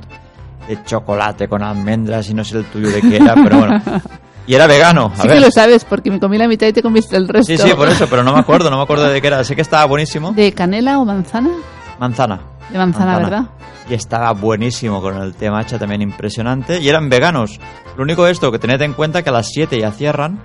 de 0.67 0.83
chocolate 0.85 1.47
con 1.47 1.61
almendras 1.63 2.29
y 2.29 2.33
no 2.33 2.43
sé 2.45 2.57
el 2.59 2.65
tuyo 2.65 2.89
de 2.89 3.01
qué 3.01 3.17
era, 3.17 3.33
pero 3.35 3.57
bueno. 3.57 3.81
Y 4.47 4.55
era 4.55 4.65
vegano, 4.65 5.11
a 5.13 5.21
Sí 5.21 5.27
ver. 5.27 5.37
que 5.37 5.45
lo 5.45 5.51
sabes 5.51 5.85
porque 5.85 6.09
me 6.09 6.19
comí 6.19 6.35
la 6.37 6.47
mitad 6.47 6.65
y 6.65 6.73
te 6.73 6.81
comiste 6.81 7.15
el 7.15 7.27
resto. 7.27 7.45
Sí, 7.55 7.59
sí, 7.59 7.75
por 7.75 7.87
eso, 7.87 8.07
pero 8.09 8.23
no 8.23 8.33
me 8.33 8.39
acuerdo, 8.39 8.71
no 8.71 8.77
me 8.77 8.83
acuerdo 8.83 9.07
de 9.07 9.21
qué 9.21 9.27
era. 9.27 9.43
Sé 9.43 9.55
que 9.55 9.61
estaba 9.61 9.85
buenísimo. 9.85 10.31
¿De 10.31 10.51
canela 10.51 10.99
o 10.99 11.05
manzana? 11.05 11.51
Manzana. 11.99 12.39
De 12.71 12.77
manzana, 12.77 13.17
¿verdad? 13.17 13.45
Y 13.89 13.93
estaba 13.93 14.31
buenísimo 14.31 15.01
con 15.01 15.17
el 15.17 15.33
té 15.33 15.51
matcha 15.51 15.77
también 15.77 16.01
impresionante. 16.01 16.79
Y 16.79 16.87
eran 16.89 17.09
veganos. 17.09 17.59
Lo 17.97 18.03
único 18.03 18.25
de 18.25 18.31
esto, 18.31 18.51
que 18.51 18.59
tened 18.59 18.81
en 18.81 18.93
cuenta 18.93 19.23
que 19.23 19.29
a 19.29 19.33
las 19.33 19.49
7 19.49 19.79
ya 19.79 19.91
cierran. 19.91 20.39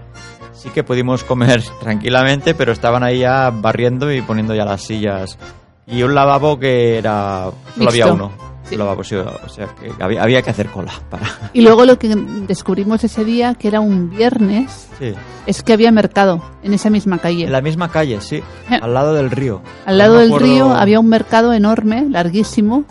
Sí 0.52 0.70
que 0.70 0.82
pudimos 0.82 1.22
comer 1.22 1.62
tranquilamente, 1.80 2.54
pero 2.54 2.72
estaban 2.72 3.02
ahí 3.04 3.20
ya 3.20 3.50
barriendo 3.50 4.12
y 4.12 4.22
poniendo 4.22 4.54
ya 4.54 4.64
las 4.64 4.82
sillas. 4.82 5.38
Y 5.86 6.02
un 6.02 6.14
lavabo 6.14 6.58
que 6.58 6.98
era... 6.98 7.50
Solo 7.76 7.90
había 7.90 8.06
uno. 8.08 8.32
Sí. 8.68 8.76
Lavabo, 8.76 9.04
sí, 9.04 9.14
o 9.14 9.48
sea 9.48 9.66
que 9.80 9.92
había, 10.02 10.22
había 10.22 10.42
que 10.42 10.50
hacer 10.50 10.66
cola 10.68 10.92
para... 11.08 11.26
Y 11.52 11.60
luego 11.60 11.84
lo 11.84 11.98
que 11.98 12.08
descubrimos 12.48 13.02
ese 13.04 13.24
día, 13.24 13.54
que 13.54 13.68
era 13.68 13.80
un 13.80 14.10
viernes, 14.10 14.88
Sí. 14.98 15.12
es 15.46 15.62
que 15.62 15.72
había 15.72 15.92
mercado 15.92 16.42
en 16.62 16.74
esa 16.74 16.90
misma 16.90 17.18
calle. 17.18 17.44
En 17.44 17.52
la 17.52 17.60
misma 17.60 17.90
calle, 17.90 18.20
sí. 18.20 18.42
Al 18.68 18.92
lado 18.92 19.14
del 19.14 19.30
río. 19.30 19.62
Al 19.84 19.94
No 19.94 19.98
lado 19.98 20.14
me 20.14 20.20
del 20.22 20.28
acuerdo- 20.30 20.46
río 20.46 20.70
había 20.74 20.98
un 21.00 21.08
mercado 21.08 21.52
enorme, 21.52 22.06
larguísimo, 22.10 22.84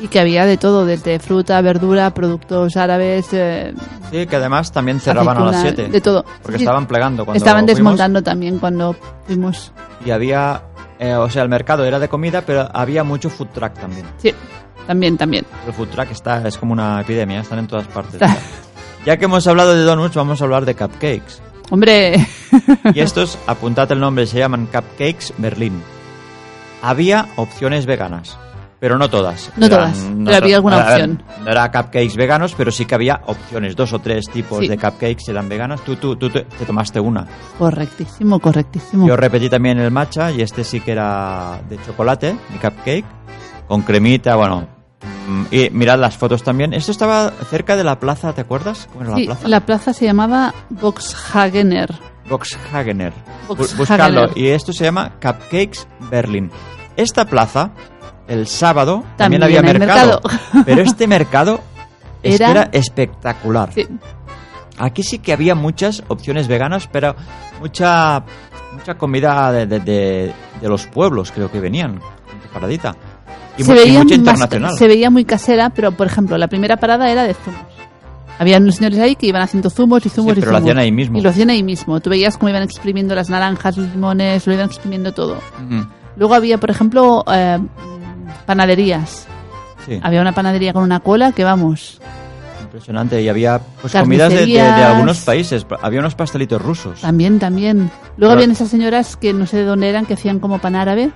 y 0.00 0.06
que 0.08 0.20
había 0.20 0.46
de 0.46 0.56
todo, 0.56 0.86
desde 0.86 1.18
fruta, 1.18 1.60
verdura, 1.60 2.14
productos 2.14 2.76
árabes, 2.76 3.26
eh, 3.32 3.74
Sí, 4.12 4.26
que 4.26 4.36
además 4.36 4.70
también 4.72 5.00
cerraban 5.00 5.36
a 5.36 5.40
las 5.46 5.56
aceituna, 5.56 5.74
7. 5.88 5.92
de 5.92 6.00
todo. 6.00 6.24
Porque 6.42 6.58
Sí, 6.58 6.64
estaban 6.64 6.86
plegando 6.86 7.24
cuando 7.24 7.36
Estaban 7.36 7.64
fuimos. 7.64 7.76
desmontando 7.76 8.22
también 8.22 8.58
cuando 8.60 8.94
fuimos. 9.26 9.72
Y 10.06 10.10
había, 10.12 10.62
eh, 11.00 11.14
o 11.14 11.28
sea, 11.28 11.42
el 11.42 11.48
mercado 11.48 11.84
era 11.84 11.98
de 11.98 12.08
comida, 12.08 12.42
pero 12.46 12.68
había 12.72 13.02
mucho 13.02 13.28
food 13.28 13.48
truck 13.48 13.74
también. 13.74 14.06
Sí, 14.18 14.32
también, 14.88 15.16
también. 15.16 15.44
El 15.66 15.72
food 15.72 15.88
truck 15.90 16.10
está, 16.10 16.44
es 16.48 16.58
como 16.58 16.72
una 16.72 17.00
epidemia, 17.00 17.40
están 17.42 17.60
en 17.60 17.68
todas 17.68 17.86
partes. 17.86 18.20
Ya 19.06 19.16
que 19.16 19.26
hemos 19.26 19.46
hablado 19.46 19.74
de 19.76 19.82
donuts, 19.84 20.16
vamos 20.16 20.40
a 20.40 20.44
hablar 20.44 20.64
de 20.64 20.74
cupcakes. 20.74 21.40
Hombre, 21.70 22.26
Y 22.94 23.00
estos, 23.00 23.38
apuntad 23.46 23.92
el 23.92 24.00
nombre, 24.00 24.26
se 24.26 24.38
llaman 24.38 24.66
Cupcakes 24.66 25.34
Berlín. 25.38 25.82
Había 26.82 27.26
opciones 27.36 27.84
veganas, 27.86 28.38
pero 28.80 28.96
no 28.98 29.10
todas. 29.10 29.50
No 29.56 29.68
todas, 29.68 29.98
pero 30.24 30.36
había 30.36 30.56
alguna 30.56 30.78
opción. 30.78 31.22
No 31.44 31.50
era 31.50 31.70
cupcakes 31.70 32.16
veganos, 32.16 32.54
pero 32.56 32.70
sí 32.70 32.86
que 32.86 32.94
había 32.94 33.20
opciones, 33.26 33.76
dos 33.76 33.92
o 33.92 33.98
tres 33.98 34.28
tipos 34.30 34.60
Sí. 34.60 34.68
de 34.68 34.78
cupcakes 34.78 35.28
eran 35.30 35.48
veganos. 35.48 35.82
Tú, 35.84 35.96
tú, 35.96 36.16
tú 36.16 36.30
te, 36.30 36.42
te 36.42 36.64
tomaste 36.64 37.00
una. 37.00 37.26
correctísimo, 37.58 38.38
correctísimo. 38.40 39.06
Yo 39.06 39.16
repetí 39.16 39.48
también 39.50 39.78
el 39.78 39.90
matcha 39.90 40.30
y 40.32 40.40
este 40.40 40.64
sí 40.64 40.80
que 40.80 40.92
era 40.92 41.60
de 41.68 41.78
chocolate, 41.84 42.34
mi 42.50 42.58
cupcake, 42.58 43.04
con 43.66 43.82
cremita, 43.82 44.36
bueno. 44.36 44.77
Y 45.50 45.70
mirad 45.70 45.98
las 45.98 46.16
fotos 46.16 46.42
también. 46.42 46.72
Esto 46.72 46.92
estaba 46.92 47.30
cerca 47.50 47.76
de 47.76 47.84
la 47.84 47.98
plaza, 48.00 48.32
¿te 48.32 48.40
acuerdas? 48.40 48.88
¿Cómo 48.92 49.04
era 49.04 49.16
Sí, 49.16 49.24
la 49.24 49.26
plaza? 49.34 49.48
la 49.48 49.60
plaza 49.66 49.92
se 49.92 50.04
llamaba 50.06 50.54
Boxhagener. 50.70 51.94
Boxhagener. 52.28 53.12
Bu- 53.48 53.56
Boxhagener. 53.56 53.76
Buscadlo. 53.78 54.30
Y 54.34 54.48
esto 54.48 54.72
se 54.72 54.84
llama 54.84 55.12
Cupcakes 55.20 55.86
Berlin. 56.10 56.50
Esta 56.96 57.24
plaza, 57.24 57.70
el 58.26 58.46
sábado, 58.46 59.04
también, 59.16 59.40
También 59.40 59.42
había 59.42 59.62
mercado. 59.62 60.20
mercado. 60.22 60.62
Pero 60.66 60.82
este 60.82 61.06
mercado 61.06 61.60
Era- 62.22 62.50
era 62.50 62.68
espectacular. 62.72 63.72
Sí, 63.72 63.86
Aquí 64.80 65.02
sí 65.02 65.18
que 65.18 65.32
había 65.32 65.54
muchas 65.56 66.04
opciones 66.08 66.46
veganas, 66.46 66.86
pero 66.86 67.16
mucha 67.60 68.22
mucha 68.72 68.94
comida 68.96 69.50
de, 69.50 69.66
de- 69.66 69.80
de- 69.80 70.32
de 70.60 70.68
los 70.68 70.86
pueblos, 70.86 71.32
creo 71.32 71.50
que 71.50 71.58
venían, 71.58 72.00
preparadita. 72.42 72.94
Y, 73.58 73.64
se, 73.64 73.72
y 73.72 73.74
veía 73.74 74.02
más- 74.04 74.12
internacional. 74.12 74.76
se 74.78 74.86
veía 74.88 75.10
muy 75.10 75.24
casera, 75.24 75.70
pero 75.70 75.92
por 75.92 76.06
ejemplo, 76.06 76.38
la 76.38 76.48
primera 76.48 76.76
parada 76.78 77.10
era 77.10 77.24
de 77.24 77.34
zumos. 77.34 77.60
Había 78.38 78.58
unos 78.58 78.76
señores 78.76 79.00
ahí 79.00 79.16
que 79.16 79.26
iban 79.26 79.42
haciendo 79.42 79.68
zumos 79.68 80.06
y 80.06 80.08
zumos 80.10 80.34
Sí, 80.34 80.38
y 80.38 80.40
pero 80.42 80.52
lo 80.52 80.58
zumos. 80.58 80.70
hacían 80.70 80.78
ahí 80.78 80.92
mismo. 80.92 81.18
Y 81.18 81.22
lo 81.22 81.30
hacían 81.30 81.50
ahí 81.50 81.62
mismo. 81.64 81.98
Tú 82.00 82.08
veías 82.10 82.36
cómo 82.38 82.50
iban 82.50 82.62
exprimiendo 82.62 83.14
las 83.16 83.28
naranjas, 83.30 83.76
los 83.76 83.88
limones, 83.90 84.46
lo 84.46 84.52
iban 84.54 84.66
exprimiendo 84.66 85.12
todo. 85.12 85.34
Ujú, 85.34 85.86
Luego 86.16 86.34
había, 86.34 86.58
por 86.58 86.70
ejemplo, 86.70 87.24
eh, 87.32 87.58
panaderías. 88.46 89.26
sí, 89.86 89.98
Había 90.02 90.20
una 90.20 90.32
panadería 90.32 90.72
con 90.72 90.82
una 90.84 91.00
cola 91.00 91.32
que 91.32 91.44
vamos. 91.44 92.00
impresionante. 92.62 93.20
Y 93.22 93.28
había 93.28 93.60
pues, 93.80 93.92
comidas 93.94 94.30
de, 94.32 94.40
de- 94.46 94.52
de 94.52 94.60
algunos 94.60 95.18
países. 95.24 95.66
Había 95.82 96.00
unos 96.00 96.14
pastelitos 96.14 96.60
rusos. 96.62 97.00
También, 97.00 97.38
también. 97.38 97.78
Luego 97.78 97.90
Pero- 98.18 98.32
habían 98.32 98.50
esas 98.52 98.68
señoras 98.68 99.16
que 99.16 99.32
no 99.32 99.46
sé 99.46 99.56
de 99.58 99.64
dónde 99.64 99.88
eran, 99.88 100.06
que 100.06 100.14
hacían 100.14 100.38
como 100.38 100.58
pan 100.58 100.76
árabe. 100.76 101.10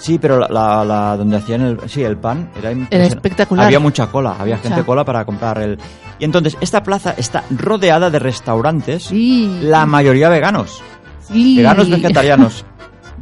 Sí, 0.00 0.18
pero 0.18 0.38
la, 0.40 0.48
la- 0.48 0.84
la- 0.84 1.16
donde 1.16 1.36
hacían 1.36 1.60
el, 1.60 1.78
sí, 1.88 2.02
el 2.02 2.16
pan 2.16 2.50
era, 2.58 2.70
espectacular. 3.04 3.66
Había 3.66 3.80
mucha 3.80 4.06
cola, 4.06 4.34
había 4.38 4.56
Mucha. 4.56 4.68
gente 4.70 4.84
cola 4.84 5.04
para 5.04 5.24
comprar 5.26 5.58
el... 5.60 5.78
Y 6.18 6.24
entonces, 6.24 6.56
esta 6.60 6.82
plaza 6.82 7.14
está 7.18 7.44
rodeada 7.50 8.08
de 8.10 8.18
restaurantes, 8.18 9.04
Sí. 9.04 9.58
la 9.62 9.84
mayoría 9.86 10.28
veganos, 10.30 10.82
sí. 11.20 11.56
veganos 11.58 11.88
vegetarianos. 11.90 12.64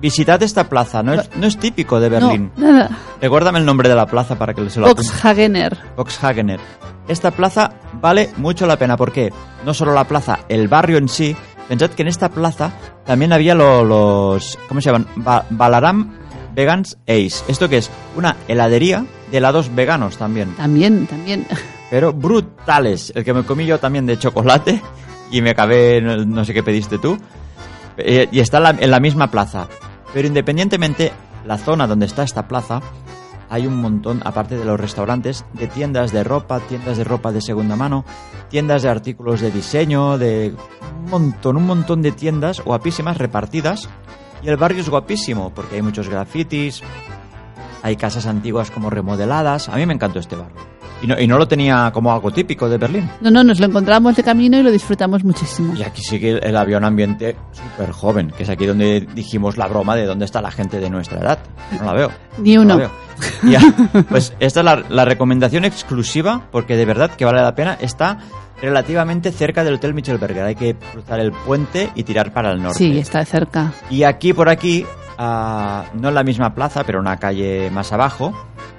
Visitad 0.01 0.41
esta 0.45 0.69
plaza, 0.69 1.03
no 1.03 1.15
es, 1.15 1.29
no 1.35 1.47
es 1.49 1.59
típico 1.59 1.99
de 1.99 2.09
No, 2.11 2.29
Berlín. 2.29 2.53
nada. 2.57 2.89
Recuérdame 3.21 3.59
el 3.59 3.65
nombre 3.67 3.89
de 3.89 3.97
la 3.97 4.07
plaza 4.07 4.37
para 4.39 4.55
que 4.55 4.71
se 4.71 4.79
lo 4.79 4.87
apunte. 4.87 5.03
Boxhagener. 5.03 5.77
Boxhagener. 5.97 6.61
Esta 7.09 7.33
plaza 7.33 7.73
vale 8.01 8.31
mucho 8.37 8.69
la 8.69 8.77
pena 8.77 8.97
porque 8.97 9.33
no 9.67 9.75
solo 9.75 9.93
la 9.93 10.05
plaza, 10.05 10.39
el 10.49 10.69
barrio 10.69 10.99
en 10.99 11.09
sí 11.09 11.37
pensad 11.69 11.91
que 11.91 12.03
en 12.03 12.09
esta 12.09 12.29
plaza 12.29 12.71
también 13.05 13.33
había 13.33 13.55
lo- 13.57 13.83
los... 13.83 14.57
¿Cómo 14.69 14.81
se 14.81 14.87
llaman? 14.93 15.09
Ba- 15.17 15.45
Balaram 15.51 16.13
Vegans 16.59 16.99
Ace. 17.07 17.45
¿Esto 17.47 17.69
que 17.69 17.77
es? 17.79 17.89
Una 18.17 18.35
heladería 18.49 19.07
de 19.31 19.39
helados 19.39 19.73
veganos 19.77 20.17
también. 20.17 20.57
También, 20.57 21.07
también. 21.07 21.47
Pero 21.89 22.13
brutales. 22.13 23.13
El 23.15 23.25
que 23.25 23.33
me 23.33 23.45
comí 23.45 23.65
yo 23.65 23.79
también 23.79 24.07
de 24.07 24.19
chocolate 24.19 24.83
y 25.31 25.41
me 25.41 25.51
acabé, 25.51 26.03
no, 26.03 26.17
no 26.17 26.45
sé 26.45 26.53
qué 26.53 26.65
pediste 26.65 26.99
tú. 26.99 27.17
Eh, 27.97 28.29
y 28.33 28.41
está 28.41 28.57
en 28.57 28.63
la, 28.65 28.71
en 28.71 28.91
la 28.91 28.99
misma 28.99 29.31
plaza. 29.31 29.69
Pero 30.13 30.27
independientemente, 30.27 31.13
la 31.47 31.59
zona 31.59 31.87
donde 31.87 32.07
está 32.07 32.25
esta 32.25 32.49
plaza, 32.49 32.81
hay 33.49 33.69
un 33.69 33.77
montón, 33.77 34.21
aparte 34.25 34.59
de 34.59 34.65
los 34.65 34.81
restaurantes, 34.81 35.45
de 35.53 35.69
tiendas 35.69 36.11
de 36.11 36.25
ropa, 36.25 36.59
tiendas 36.59 36.99
de 36.99 37.05
ropa 37.05 37.31
de 37.31 37.41
segunda 37.41 37.77
mano, 37.77 38.05
tiendas 38.51 38.83
de 38.83 38.89
artículos 38.89 39.41
de 39.41 39.53
diseño, 39.53 40.19
de 40.19 40.57
un 41.05 41.09
montón, 41.09 41.57
un 41.57 41.67
montón 41.67 42.03
de 42.03 42.11
tiendas 42.11 42.61
guapísimas 42.65 43.17
repartidas. 43.17 43.89
Y 44.43 44.49
el 44.49 44.57
barrio 44.57 44.81
es 44.81 44.89
guapísimo, 44.89 45.51
porque 45.55 45.77
hay 45.77 45.83
muchos 45.83 46.09
grafitis, 46.09 46.83
hay 47.83 47.97
casas 47.97 48.27
antiguas 48.27 48.71
como 48.71 48.91
remodeladas. 48.91 49.69
A 49.69 49.77
mí 49.77 49.87
me 49.87 49.95
encantó 49.95 50.19
este 50.19 50.37
barrio. 50.37 50.57
Y 51.01 51.07
no, 51.07 51.19
y 51.21 51.29
no 51.29 51.39
lo 51.39 51.47
tenía 51.47 51.93
como 51.95 52.13
algo 52.13 52.33
típico 52.33 52.69
de 52.69 52.77
Berlín. 52.77 53.09
No, 53.21 53.31
no, 53.31 53.45
nos 53.45 53.61
lo 53.61 53.67
encontramos 53.67 54.17
de 54.17 54.25
camino 54.25 54.59
y 54.59 54.65
lo 54.65 54.71
disfrutamos 54.73 55.23
muchísimo. 55.23 55.75
Y 55.75 55.83
aquí 55.85 56.03
sí 56.03 56.19
que 56.19 56.39
el 56.39 56.57
un 56.77 56.85
ambiente 56.85 57.37
súper 57.53 57.93
joven, 57.93 58.33
que 58.37 58.43
es 58.43 58.49
aquí 58.49 58.67
donde 58.67 59.07
dijimos 59.15 59.57
la 59.57 59.69
broma 59.69 59.95
de 59.95 60.07
dónde 60.07 60.25
está 60.25 60.43
la 60.43 60.51
gente 60.51 60.81
de 60.81 60.91
nuestra 60.91 61.21
edad. 61.21 61.39
No 61.79 61.85
la 61.85 61.93
veo. 61.93 62.11
Ni 62.39 62.57
No 62.57 62.65
la 62.65 62.75
uno. 62.75 62.77
veo. 62.79 62.91
Ya, 63.45 63.61
pues 64.09 64.33
esta 64.41 64.61
es 64.61 64.65
la, 64.65 64.83
la 64.89 65.05
recomendación 65.05 65.65
exclusiva, 65.65 66.43
porque 66.51 66.77
de 66.77 66.85
verdad 66.85 67.11
que 67.13 67.25
vale 67.25 67.43
la 67.43 67.55
pena. 67.55 67.79
Está 67.81 68.19
relativamente 68.61 69.33
cerca 69.33 69.65
del 69.65 69.75
Hotel 69.75 69.95
Michelberger. 69.95 70.45
Hay 70.45 70.55
que 70.55 70.75
cruzar 70.75 71.21
el 71.21 71.33
puente 71.33 71.91
y 71.95 72.03
tirar 72.05 72.33
para 72.33 72.53
el 72.53 72.63
norte. 72.63 72.79
Sí, 72.79 72.99
está 72.99 73.25
cerca. 73.25 73.73
Y 73.91 74.03
aquí 74.03 74.33
por 74.33 74.49
aquí, 74.49 74.85
ah, 75.19 75.85
no 75.95 76.09
en 76.09 76.15
la 76.15 76.25
misma 76.25 76.55
plaza, 76.55 76.85
pero 76.85 77.01
una 77.01 77.17
calle 77.17 77.71
más 77.71 77.93
abajo, 77.93 78.33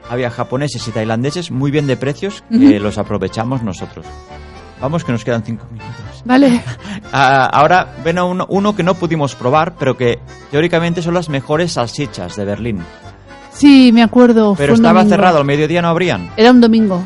había 0.09 0.29
japoneses 0.29 0.87
y 0.87 0.91
tailandeses 0.91 1.51
muy 1.51 1.71
bien 1.71 1.87
de 1.87 1.97
precios 1.97 2.43
que 2.49 2.79
los 2.79 2.97
aprovechamos 2.97 3.63
nosotros. 3.63 4.05
Vamos 4.81 5.03
que 5.03 5.11
nos 5.11 5.25
quedan 5.25 5.43
cinco 5.43 5.65
minutos. 5.71 6.23
Vale. 6.25 6.61
Ah, 7.11 7.49
ahora 7.51 7.95
ven 8.03 8.19
a 8.19 8.23
uno, 8.23 8.45
uno 8.49 8.75
que 8.75 8.83
no 8.83 8.93
pudimos 8.93 9.33
probar, 9.33 9.73
pero 9.79 9.97
que 9.97 10.19
teóricamente 10.51 11.01
son 11.01 11.15
las 11.15 11.27
mejores 11.27 11.71
salsichas 11.71 12.35
de 12.35 12.45
Berlín. 12.45 12.83
Sí, 13.51 13.89
me 13.91 14.03
acuerdo. 14.03 14.53
Pero 14.55 14.75
estaba 14.75 14.99
domingo. 14.99 15.15
cerrado, 15.15 15.37
al 15.39 15.45
mediodía 15.45 15.81
no 15.81 15.87
abrían. 15.87 16.29
Era 16.37 16.51
un 16.51 16.61
domingo. 16.61 17.01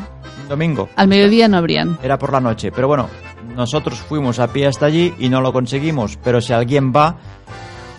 Domingo. 0.48 0.88
Al 0.96 1.08
mediodía 1.08 1.48
no 1.48 1.56
habrían. 1.56 1.98
Era 2.02 2.18
por 2.18 2.32
la 2.32 2.40
noche. 2.40 2.70
Pero 2.72 2.88
bueno, 2.88 3.08
nosotros 3.56 3.98
fuimos 3.98 4.38
a 4.38 4.48
pie 4.52 4.66
hasta 4.66 4.86
allí 4.86 5.14
y 5.18 5.28
no 5.28 5.40
lo 5.40 5.52
conseguimos. 5.52 6.18
Pero 6.22 6.40
si 6.40 6.52
alguien 6.52 6.92
va, 6.94 7.16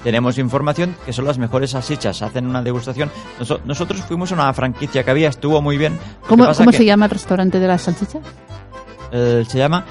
tenemos 0.03 0.38
información 0.38 0.95
que 1.05 1.13
son 1.13 1.25
las 1.25 1.38
mejores 1.38 1.71
salsichas. 1.71 2.21
Hacen 2.21 2.45
una 2.47 2.62
degustación. 2.62 3.10
Noso- 3.39 3.60
nosotros 3.65 4.01
fuimos 4.01 4.31
a 4.31 4.36
una 4.36 4.53
franquicia 4.53 5.03
que 5.03 5.12
había, 5.12 5.29
estuvo 5.29 5.62
muy 5.62 5.77
bien. 5.77 5.97
¿Cómo, 6.27 6.53
se 6.53 6.86
llama 6.86 7.05
el 7.05 7.12
restaurante 7.12 7.60
de 7.60 7.67
las 7.67 7.81
salchichas? 7.81 8.21
eh, 9.12 9.43
se 9.47 9.58
llama 9.58 9.86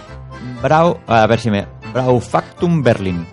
Brau... 0.62 0.98
A 1.06 1.26
ver 1.26 1.40
si 1.40 1.50
me... 1.50 1.66
Braufaktum 1.92 2.82
Berlin. 2.82 3.26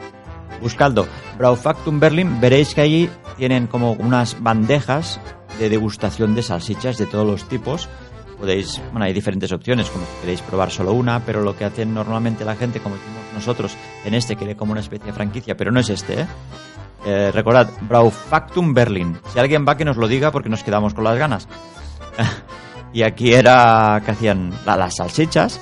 Buscadlo. 0.62 1.08
Braufaktum 1.38 2.00
Berlin. 2.00 2.40
Veréis 2.40 2.74
que 2.76 2.82
allí 2.82 3.10
tienen 3.38 3.66
como 3.68 3.94
unas 3.94 4.42
bandejas 4.42 5.20
de 5.60 5.70
degustación 5.70 6.36
de 6.36 6.44
salsichas 6.44 6.98
de 6.98 7.06
todos 7.08 7.26
los 7.26 7.44
tipos. 7.50 7.90
Podéis, 8.42 8.82
bueno, 8.92 9.06
hay 9.06 9.14
diferentes 9.14 9.52
opciones, 9.52 9.90
como 9.90 10.04
si 10.04 10.12
queréis 10.22 10.42
probar 10.42 10.72
solo 10.72 10.92
una, 10.94 11.20
pero 11.24 11.42
lo 11.42 11.56
que 11.56 11.64
hacen 11.64 11.94
normalmente 11.94 12.44
la 12.44 12.56
gente, 12.56 12.80
como 12.80 12.96
nosotros, 13.36 13.78
en 14.04 14.16
este, 14.16 14.36
que 14.36 14.46
era 14.46 14.56
como 14.56 14.72
una 14.72 14.82
especie 14.82 15.06
de 15.06 15.14
franquicia, 15.14 15.56
pero 15.56 15.72
no 15.72 15.80
es 15.80 15.90
este, 15.90 16.22
¿eh? 16.22 16.28
Eh, 17.06 17.32
recordad, 17.34 17.70
Braufaktum 17.82 18.74
Berlin. 18.74 19.18
Si 19.32 19.38
alguien 19.40 19.64
va, 19.68 19.78
que 19.78 19.86
nos 19.86 19.96
lo 19.98 20.08
diga 20.08 20.32
porque 20.32 20.50
nos 20.50 20.64
quedamos 20.64 20.94
con 20.96 21.04
las 21.04 21.18
ganas. 21.18 21.48
y 22.94 23.04
aquí 23.04 23.32
era 23.34 24.02
que 24.04 24.12
hacían 24.12 24.52
la- 24.66 24.76
las 24.76 24.96
salsichas 24.96 25.60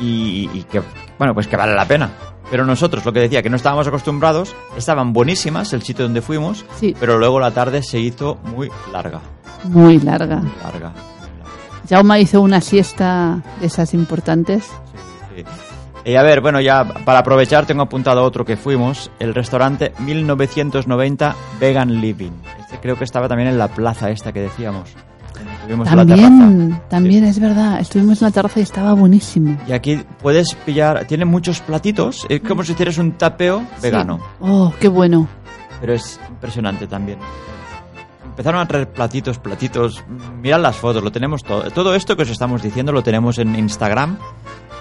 y, 0.00 0.50
y 0.52 0.64
que, 0.64 0.82
bueno, 1.18 1.34
pues 1.34 1.46
que 1.46 1.56
vale 1.56 1.74
la 1.74 1.86
pena. 1.86 2.10
Pero 2.50 2.64
nosotros, 2.64 3.04
lo 3.04 3.12
que 3.12 3.20
decía, 3.20 3.42
que 3.42 3.50
no 3.50 3.56
estábamos 3.56 3.86
acostumbrados, 3.88 4.54
estaban 4.76 5.12
buenísimas 5.12 5.72
el 5.72 5.82
sitio 5.82 6.04
donde 6.04 6.20
fuimos, 6.22 6.64
Sí. 6.78 6.94
pero 6.98 7.18
luego 7.18 7.40
la 7.40 7.50
tarde 7.52 7.82
se 7.82 7.98
hizo 7.98 8.36
muy 8.44 8.70
larga, 8.92 9.20
Muy 9.64 9.98
larga. 9.98 10.36
muy 10.36 10.52
larga. 10.62 10.92
Jauma 11.88 12.18
hizo 12.18 12.40
una 12.40 12.60
siesta 12.60 13.42
de 13.60 13.66
esas 13.66 13.94
importantes. 13.94 14.64
Sí. 15.34 15.44
Y 16.06 16.14
a 16.14 16.22
ver, 16.22 16.40
bueno, 16.40 16.60
ya 16.60 16.84
para 16.84 17.18
aprovechar 17.18 17.66
tengo 17.66 17.82
apuntado 17.82 18.22
otro 18.22 18.44
que 18.44 18.56
fuimos, 18.56 19.10
el 19.18 19.34
restaurante 19.34 19.92
1990 19.98 21.34
Vegan 21.58 22.00
Living. 22.00 22.30
Este 22.60 22.78
creo 22.78 22.96
que 22.96 23.02
estaba 23.02 23.28
también 23.28 23.48
en 23.48 23.58
la 23.58 23.66
plaza 23.66 24.08
esta 24.10 24.32
que 24.32 24.40
decíamos. 24.40 24.90
Estuvimos 25.58 25.88
en 25.88 25.96
la 25.96 26.06
También, 26.06 26.80
también 26.88 27.24
es 27.24 27.40
verdad. 27.40 27.80
Estuvimos 27.80 28.22
en 28.22 28.28
la 28.28 28.30
terraza 28.30 28.60
y 28.60 28.62
estaba 28.62 28.92
buenísimo. 28.92 29.58
Y 29.66 29.72
aquí 29.72 30.00
puedes 30.22 30.54
pillar, 30.54 31.06
tiene 31.06 31.24
muchos 31.24 31.60
platitos, 31.60 32.24
es 32.28 32.40
como 32.40 32.62
si 32.62 32.72
hicieras 32.72 32.98
un 32.98 33.12
tapeo 33.12 33.64
vegano. 33.82 34.18
Sí. 34.18 34.22
Oh, 34.42 34.72
qué 34.78 34.86
bueno. 34.86 35.26
pero 35.80 35.94
es 35.94 36.20
impresionante 36.28 36.86
también. 36.86 37.18
Empezaron 38.36 38.60
a 38.60 38.68
traer 38.68 38.90
platitos, 38.92 39.38
platitos. 39.38 40.04
Mirad 40.42 40.60
las 40.60 40.76
fotos, 40.76 41.02
lo 41.02 41.10
tenemos 41.10 41.42
todo. 41.42 41.70
Todo 41.70 41.94
esto 41.94 42.16
que 42.16 42.22
os 42.24 42.28
estamos 42.28 42.62
diciendo 42.62 42.92
lo 42.92 43.02
tenemos 43.02 43.38
en 43.38 43.56
Instagram, 43.56 44.18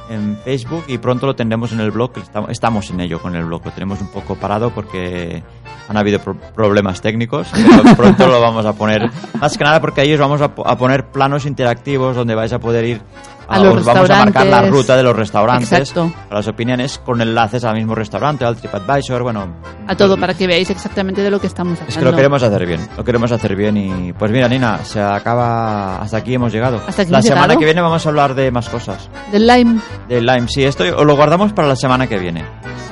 en 0.10 0.38
Facebook 0.44 0.84
y 0.90 0.98
pronto 0.98 1.26
lo 1.26 1.36
tendremos 1.38 1.72
en 1.72 1.80
el 1.80 1.92
blog. 1.92 2.12
Estamos, 2.18 2.50
estamos 2.50 2.90
en 2.92 3.00
ello 3.00 3.22
con 3.22 3.34
el 3.34 3.46
blog. 3.46 3.64
Lo 3.64 3.72
tenemos 3.72 4.02
un 4.02 4.10
poco 4.10 4.36
parado 4.36 4.72
porque 4.72 5.42
han 5.88 5.96
habido 5.98 6.20
pro- 6.20 6.36
problemas 6.54 7.00
técnicos, 7.00 7.48
pero 7.54 7.96
pronto 7.96 8.28
lo 8.28 8.42
vamos 8.42 8.66
a 8.66 8.74
poner. 8.74 9.10
Más 9.40 9.58
que 9.58 9.64
nada 9.64 9.80
porque 9.80 10.02
ahí 10.02 10.14
os 10.14 10.20
vamos 10.20 10.42
a, 10.42 10.54
po- 10.54 10.68
a 10.68 10.78
poner 10.78 11.06
planos 11.08 11.46
interactivos 11.46 12.14
donde 12.16 12.36
vais 12.36 12.52
a 12.52 12.60
poder 12.60 12.84
ir. 12.84 13.02
A 13.48 13.60
los 13.60 13.78
os 13.78 13.86
vamos 13.86 14.10
a 14.10 14.26
marcar 14.26 14.46
la 14.48 14.62
ruta 14.64 14.96
de 14.98 15.04
los 15.04 15.16
restaurantes, 15.16 15.72
Exacto. 15.72 16.12
a 16.30 16.34
las 16.34 16.48
opiniones 16.48 16.98
con 17.00 17.22
enlaces 17.22 17.64
al 17.64 17.76
mismo 17.76 17.96
restaurante, 17.96 18.46
al 18.46 18.56
TripAdvisor, 18.56 19.24
bueno. 19.24 19.56
A 19.88 19.96
todo, 19.96 20.18
para 20.18 20.34
que 20.34 20.48
veáis 20.48 20.70
exactamente 20.70 21.22
de 21.22 21.30
lo 21.30 21.40
que 21.40 21.48
estamos 21.48 21.74
hablando. 21.74 21.92
Es 21.92 21.98
que 21.98 22.06
lo 22.06 22.16
queremos 22.16 22.42
hacer 22.44 22.66
bien, 22.66 22.88
lo 22.98 23.04
queremos 23.04 23.32
hacer 23.32 23.56
bien 23.56 23.78
y 23.78 24.14
pues 24.14 24.32
mira 24.32 24.48
Nina, 24.48 24.80
se 24.84 25.02
acaba, 25.02 25.98
hasta 26.02 26.18
aquí 26.18 26.34
hemos 26.34 26.52
llegado. 26.52 26.82
Hasta 26.88 27.04
aquí 27.04 27.12
la 27.12 27.22
semana 27.22 27.44
llegado. 27.44 27.60
que 27.60 27.66
viene 27.66 27.82
vamos 27.82 28.06
a 28.06 28.10
hablar 28.10 28.36
de 28.36 28.52
más 28.52 28.70
cosas, 28.70 29.10
Del 29.32 29.46
Lime. 29.48 29.80
de 30.08 30.22
Lime, 30.22 30.48
sí, 30.48 30.64
esto 30.64 30.84
lo 31.04 31.16
guardamos 31.16 31.54
para 31.54 31.68
la 31.68 31.76
semana 31.76 32.08
que 32.08 32.18
viene. 32.18 32.44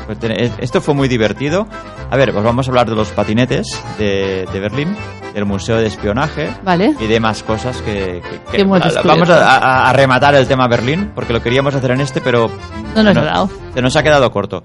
Pues 0.05 0.17
Esto 0.59 0.81
fue 0.81 0.93
muy 0.93 1.07
divertido. 1.07 1.65
A 2.13 2.15
ver, 2.15 2.31
pues 2.31 2.45
vamos 2.45 2.67
a 2.67 2.69
hablar 2.69 2.87
de 2.87 2.95
los 2.95 3.07
patinetes 3.09 3.65
de, 3.97 4.45
de 4.53 4.59
Berlín, 4.59 4.95
del 5.33 5.45
Museo 5.45 5.77
de 5.77 5.87
Espionaje 5.87 6.47
Vale. 6.63 6.93
y 6.99 7.07
de 7.07 7.19
más 7.19 7.41
cosas 7.41 7.77
que, 7.81 8.21
que- 8.51 8.57
que- 8.57 8.63
vamos 8.63 9.29
a, 9.31 9.55
a- 9.57 9.89
a 9.89 9.93
rematar 9.93 10.35
el 10.35 10.45
tema 10.45 10.67
Berlín 10.67 11.11
porque 11.15 11.33
lo 11.33 11.41
queríamos 11.41 11.73
hacer 11.73 11.89
en 11.89 12.01
este 12.01 12.21
pero 12.21 12.51
No 12.95 13.01
nos 13.01 13.13
se 13.15 13.19
ha 13.19 13.23
dado. 13.23 13.49
se 13.73 13.81
nos 13.81 13.95
ha 13.95 14.03
quedado 14.03 14.31
corto 14.31 14.61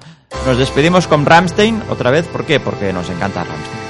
nos 0.47 0.59
despedimos 0.59 1.07
con 1.07 1.25
Ramstein 1.25 1.83
otra 1.89 2.11
vez 2.11 2.27
¿por 2.27 2.45
qué? 2.45 2.61
porque 2.61 2.93
nos 2.93 3.09
encanta 3.09 3.45
Ramstein 3.45 3.89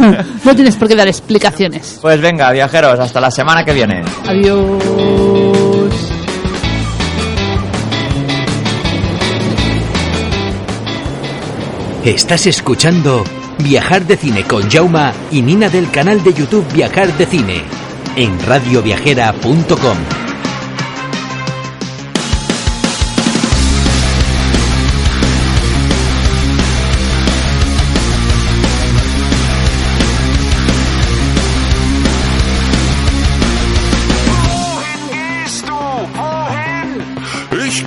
No. 0.00 0.24
No 0.44 0.54
tienes 0.56 0.74
por 0.74 0.88
qué 0.88 0.96
dar 0.96 1.06
explicaciones. 1.06 2.00
pues 2.02 2.20
venga 2.20 2.50
viajeros 2.50 2.98
hasta 2.98 3.20
la 3.20 3.30
semana 3.30 3.64
que 3.64 3.72
viene 3.72 4.02
Adiós. 4.26 4.82
Estás 12.04 12.48
escuchando 12.48 13.22
Viajar 13.58 14.04
de 14.04 14.16
Cine 14.16 14.42
con 14.42 14.68
Jauma 14.68 15.12
y 15.30 15.40
Nina 15.40 15.68
del 15.68 15.88
canal 15.88 16.24
de 16.24 16.34
YouTube 16.34 16.66
Viajar 16.72 17.16
de 17.16 17.26
Cine 17.26 17.62
en 18.16 18.44
radioviajera.com. 18.44 19.98
gehst 35.08 35.68
du? 35.68 35.72
Wohin? 35.72 37.00
Ich 37.64 37.86